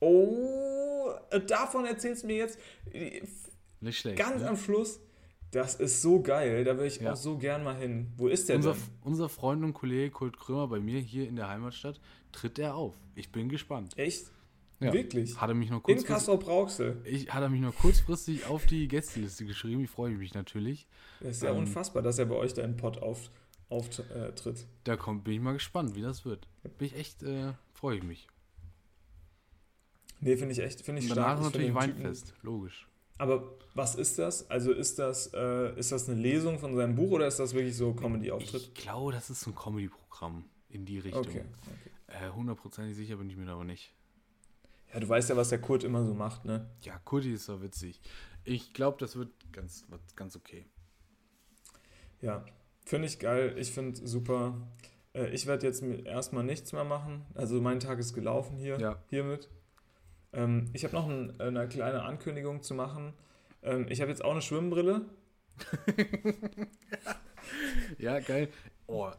[0.00, 2.58] Oh, äh, davon erzählst du mir jetzt
[2.92, 3.22] äh,
[3.80, 4.18] Nicht schlecht.
[4.18, 4.48] ganz ne?
[4.48, 5.00] am Schluss.
[5.50, 7.12] Das ist so geil, da will ich Ja.
[7.12, 8.12] auch so gern mal hin.
[8.16, 8.82] Wo ist der unser, denn?
[9.02, 12.00] unser Freund und Kollege Kurt Krömer bei mir hier in der Heimatstadt
[12.32, 12.94] tritt er auf.
[13.16, 13.98] Ich bin gespannt.
[13.98, 14.30] Echt?
[14.78, 14.92] Ja.
[14.92, 15.38] Wirklich?
[15.38, 17.02] Hat er mich nur In kurzfristig, Kassel-Brauxel.
[17.04, 19.82] ich, hat er mich nur kurzfristig auf die Gästeliste geschrieben.
[19.82, 20.86] Ich freue mich natürlich.
[21.20, 21.58] Das ist ja Ähm.
[21.58, 23.28] unfassbar, dass er bei euch da in Pott auf,
[23.70, 24.66] auftritt.
[24.84, 26.46] Da kommt, bin ich mal gespannt, wie das wird.
[26.78, 28.28] Bin ich echt, äh, freue ich mich.
[30.20, 31.38] Nee, finde ich echt, finde ich Und danach stark.
[31.38, 32.86] Ich natürlich den Typen- Weinfest, logisch.
[33.16, 34.48] Aber was ist das?
[34.50, 37.76] Also ist das, äh, ist das eine Lesung von seinem Buch oder ist das wirklich
[37.76, 38.62] so Comedy-Auftritt?
[38.62, 41.22] Ich glaube, das ist so ein Comedy-Programm in die Richtung.
[41.22, 41.44] Okay,
[42.08, 42.24] okay.
[42.26, 43.94] Äh, hundertprozentig sicher bin ich mir da aber nicht.
[44.92, 46.68] Ja, du weißt ja, was der Kurt immer so macht, ne?
[46.82, 48.00] Ja, Kurti ist doch witzig.
[48.44, 50.66] Ich glaube, das wird ganz, wird ganz okay.
[52.20, 52.44] Ja,
[52.90, 53.54] finde ich geil.
[53.56, 54.54] Ich finde super.
[55.14, 57.24] Äh, ich werde jetzt erstmal nichts mehr machen.
[57.34, 58.96] Also mein Tag ist gelaufen hier, Ja.
[59.08, 59.48] hiermit.
[60.32, 63.12] Ähm, ich habe noch ein, eine kleine Ankündigung zu machen.
[63.62, 65.02] Ähm, ich habe jetzt auch eine Schwimmbrille.
[67.98, 68.48] Ja, geil.
[68.86, 69.10] Oh,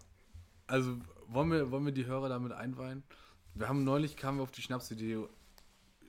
[0.67, 0.97] also
[1.27, 3.03] wollen wir, wollen wir die Hörer damit einweihen?
[3.55, 5.17] Wir haben neulich kamen wir auf die Schnapsidee,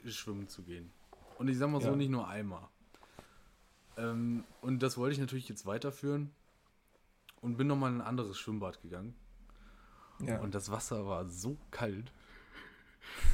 [0.07, 0.93] schwimmen zu gehen.
[1.39, 1.97] Und ich sag mal so, Ja.
[1.97, 2.69] nicht nur einmal.
[3.97, 6.31] Ähm, und das wollte ich natürlich jetzt weiterführen
[7.43, 9.15] und bin nochmal in ein anderes Schwimmbad gegangen.
[10.21, 10.41] Ja.
[10.41, 12.13] Und das Wasser war so kalt,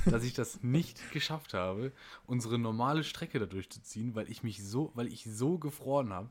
[0.06, 1.92] dass ich das nicht geschafft habe,
[2.26, 6.30] unsere normale Strecke da durchzuziehen, weil ich mich so, weil ich so gefroren habe.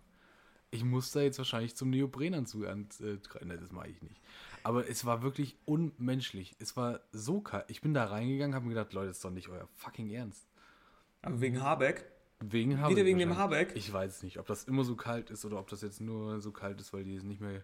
[0.70, 2.90] Ich muss da jetzt wahrscheinlich zum Neoprenanzug an.
[3.00, 3.18] Äh,
[3.58, 4.20] das mache ich nicht.
[4.64, 6.58] Aber es war wirklich unmenschlich.
[6.60, 7.66] Es war so kalt.
[7.70, 10.50] Ich bin da reingegangen, habe mir gedacht, Leute, das ist doch nicht euer fucking Ernst.
[11.22, 12.12] Aber wegen Habeck?
[12.40, 13.36] Wegen Habeck Wieder wegen dem.
[13.36, 13.76] Habeck?
[13.76, 16.52] Ich weiß nicht, ob das immer so kalt ist oder ob das jetzt nur so
[16.52, 17.64] kalt ist, weil die es nicht mehr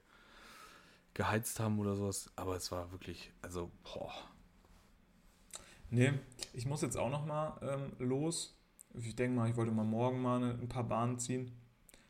[1.13, 2.31] geheizt haben oder sowas.
[2.35, 4.11] Aber es war wirklich, also, boah.
[5.91, 6.13] Nee,
[6.53, 8.57] ich muss jetzt auch noch mal ähm, los.
[8.95, 11.51] Ich denke mal, ich wollte mal morgen mal eine, ein paar Bahnen ziehen.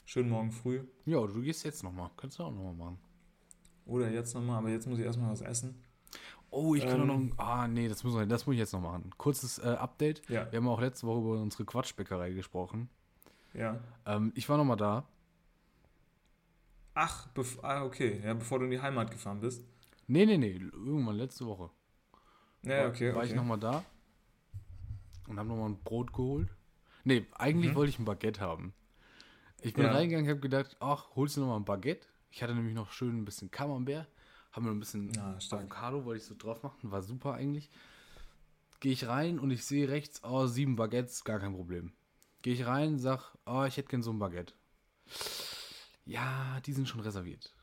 [0.05, 0.85] Schön morgen früh.
[1.05, 2.11] Ja, du gehst jetzt nochmal.
[2.15, 2.99] Kannst du auch nochmal machen.
[3.85, 5.83] Oder jetzt nochmal, aber jetzt muss ich erstmal was essen.
[6.55, 7.29] Oh, ich kann Ähm.
[7.29, 7.37] noch.
[7.39, 9.09] Ah, nee, das, müssen wir, das muss ich jetzt noch machen.
[9.17, 10.21] Kurzes äh, Update.
[10.29, 12.89] Ja, Wir haben auch letzte Woche über unsere Quatschbäckerei gesprochen.
[13.53, 13.79] ja.
[14.05, 15.05] Ähm, ich war nochmal da.
[16.93, 17.27] Ach,
[17.63, 18.21] ah, okay.
[18.23, 19.63] Ja, bevor du in die Heimat gefahren bist.
[20.07, 21.69] Nee, nee, nee, irgendwann letzte Woche.
[22.63, 23.37] Ja, war, okay, war ich okay.
[23.39, 23.83] nochmal da
[25.27, 26.49] und habe nochmal ein Brot geholt.
[27.03, 27.75] Nee, eigentlich Mhm.
[27.75, 28.73] wollte ich ein Baguette haben.
[29.61, 29.91] Ich bin Ja.
[29.91, 32.07] reingegangen, habe gedacht, ach, holst du nochmal ein Baguette?
[32.29, 34.07] Ich hatte nämlich noch schön ein bisschen Camembert,
[34.53, 35.37] habe mir ein bisschen Ja.
[35.51, 37.69] Avocado, wollte ich so drauf machen, war super eigentlich.
[38.79, 41.91] Gehe ich rein und ich sehe rechts, oh, sieben Baguettes, gar kein Problem.
[42.41, 44.53] Gehe ich rein, sag, oh, ich hätte gern so ein Baguette.
[46.05, 47.53] Ja, die sind schon reserviert.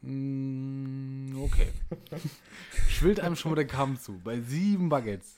[0.00, 1.72] Mm, okay.
[2.88, 4.18] Schwillt einem schon mal der Kamm zu.
[4.20, 5.36] Bei sieben Baguettes.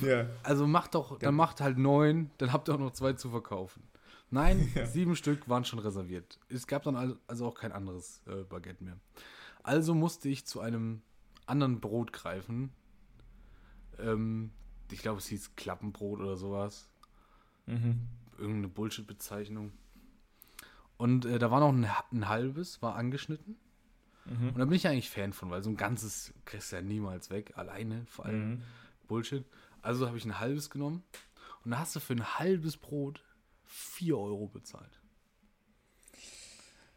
[0.00, 0.28] Ja.
[0.42, 3.82] Also macht doch, dann macht halt neun, dann habt ihr auch noch zwei zu verkaufen.
[4.30, 4.86] Nein, Ja.
[4.86, 6.38] sieben Stück waren schon reserviert.
[6.48, 8.96] Es gab dann al- also auch kein anderes äh, Baguette mehr.
[9.66, 11.02] Also musste ich zu einem
[11.44, 12.70] anderen Brot greifen.
[13.98, 14.52] Ähm,
[14.92, 16.88] ich glaube, es hieß Klappenbrot oder sowas.
[17.66, 18.06] Mhm.
[18.38, 19.72] Irgendeine Bullshit-Bezeichnung.
[20.98, 23.56] Und äh, da war noch ein, ein halbes, war angeschnitten.
[24.24, 24.50] Mhm.
[24.50, 27.30] Und da bin ich eigentlich Fan von, weil so ein ganzes kriegst du ja niemals
[27.30, 28.50] weg, alleine vor allem.
[28.50, 28.62] Mhm.
[29.08, 29.44] Bullshit.
[29.82, 31.02] Also habe ich ein halbes genommen
[31.64, 33.20] und da hast du für ein halbes Brot
[33.64, 35.00] 4 Euro bezahlt.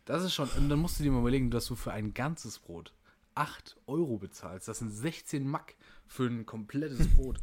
[0.09, 2.57] Das ist schon, und dann musst du dir mal überlegen, dass du für ein ganzes
[2.57, 2.95] Brot
[3.35, 4.67] 8 Euro bezahlst.
[4.67, 5.75] Das sind 16 Mack
[6.07, 7.37] für ein komplettes Brot.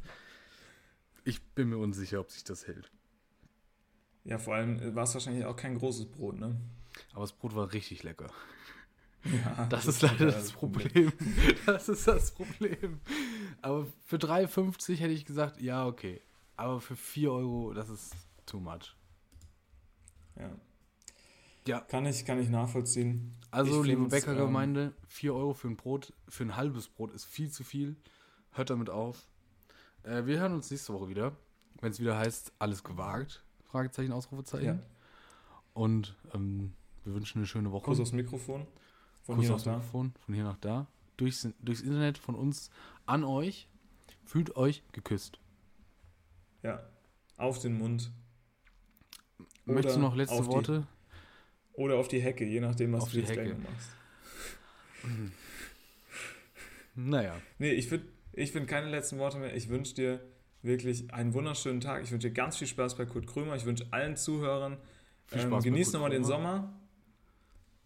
[1.22, 2.90] Ich bin mir unsicher, ob sich das hält.
[4.24, 6.60] Ja, vor allem war es wahrscheinlich auch kein großes Brot, ne?
[7.12, 8.32] Aber das Brot war richtig lecker.
[9.22, 11.12] Ja, Das ist leider das Problem.
[11.66, 12.98] Das ist das Problem.
[13.62, 16.20] Aber für 3,50 hätte ich gesagt, ja, okay.
[16.56, 18.12] Aber für 4 Euro, das ist
[18.44, 18.96] too much.
[20.34, 20.50] Ja.
[21.66, 21.80] Ja.
[21.80, 23.34] Kann ich, kann ich nachvollziehen.
[23.50, 27.50] Also, Ich liebe Bäckergemeinde, 4 Euro für ein Brot, für ein halbes Brot ist viel
[27.50, 27.96] zu viel.
[28.52, 29.28] Hört damit auf.
[30.02, 31.36] Äh, wir hören uns nächste Woche wieder.
[31.80, 34.78] wenn es wieder heißt, alles gewagt, Fragezeichen, Ausrufezeichen.
[34.78, 34.86] Ja.
[35.74, 36.72] Und ähm,
[37.04, 37.84] wir wünschen eine schöne Woche.
[37.84, 38.66] Kuss aufs Mikrofon.
[39.22, 39.76] Von Kuss hier nach aufs da.
[39.76, 40.86] Mikrofon, von hier nach da.
[41.18, 42.70] Durchs, durchs Internet von uns
[43.04, 43.68] an euch.
[44.24, 45.38] Fühlt euch geküsst.
[46.62, 46.80] Ja.
[47.36, 48.10] Auf den Mund.
[49.66, 50.86] Möchtest du noch letzte Worte?
[51.76, 53.58] Oder auf die Hecke, je nachdem, was Auf du jetzt gleich Hecke.
[53.60, 53.90] noch machst.
[56.94, 57.34] Naja.
[57.58, 59.54] Nee, ich finde ich find keine letzten Worte mehr.
[59.54, 60.20] Ich wünsche dir
[60.62, 62.02] wirklich einen wunderschönen Tag.
[62.02, 63.56] Ich wünsche dir ganz viel Spaß bei Kurt Krömer.
[63.56, 64.78] Ich wünsche allen Zuhörern,
[65.26, 66.24] Viel ähm, Spaß genießt nochmal den.
[66.24, 66.72] Sommer.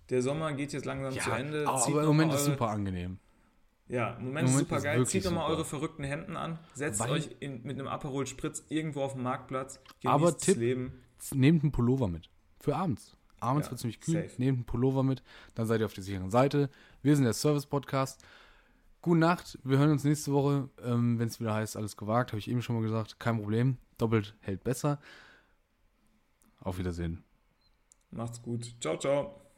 [0.08, 1.68] Der Sommer geht jetzt langsam zu Ende.
[1.68, 3.18] aber, Zieht aber im Moment mal ist eure- super angenehm.
[3.86, 5.06] Ja, im Moment, Im ist Moment super geil.
[5.06, 6.58] Zieht nochmal eure verrückten Hemden an.
[6.74, 9.80] Setzt Weil- euch in, mit einem Aperol Spritz irgendwo auf dem Marktplatz.
[10.00, 10.92] Genießt Aber das Tipp- Leben.
[11.34, 12.28] Nehmt einen Pullover mit.
[12.60, 13.16] Für abends.
[13.40, 14.14] Abends Ja, wird es ziemlich kühl.
[14.22, 14.34] safe.
[14.38, 15.22] Nehmt einen Pullover mit.
[15.54, 16.70] Dann seid ihr auf der sicheren Seite.
[17.02, 18.24] Wir sind der Service-Podcast.
[19.02, 19.58] Gute Nacht.
[19.64, 22.32] Wir hören uns nächste Woche, ähm, wenn es wieder heißt, alles gewagt.
[22.32, 23.18] Habe ich eben schon mal gesagt.
[23.18, 23.78] Kein Problem.
[23.98, 24.98] Doppelt hält besser.
[26.60, 27.24] Auf Wiedersehen.
[28.10, 28.74] Macht's gut.
[28.80, 29.49] Ciao, ciao.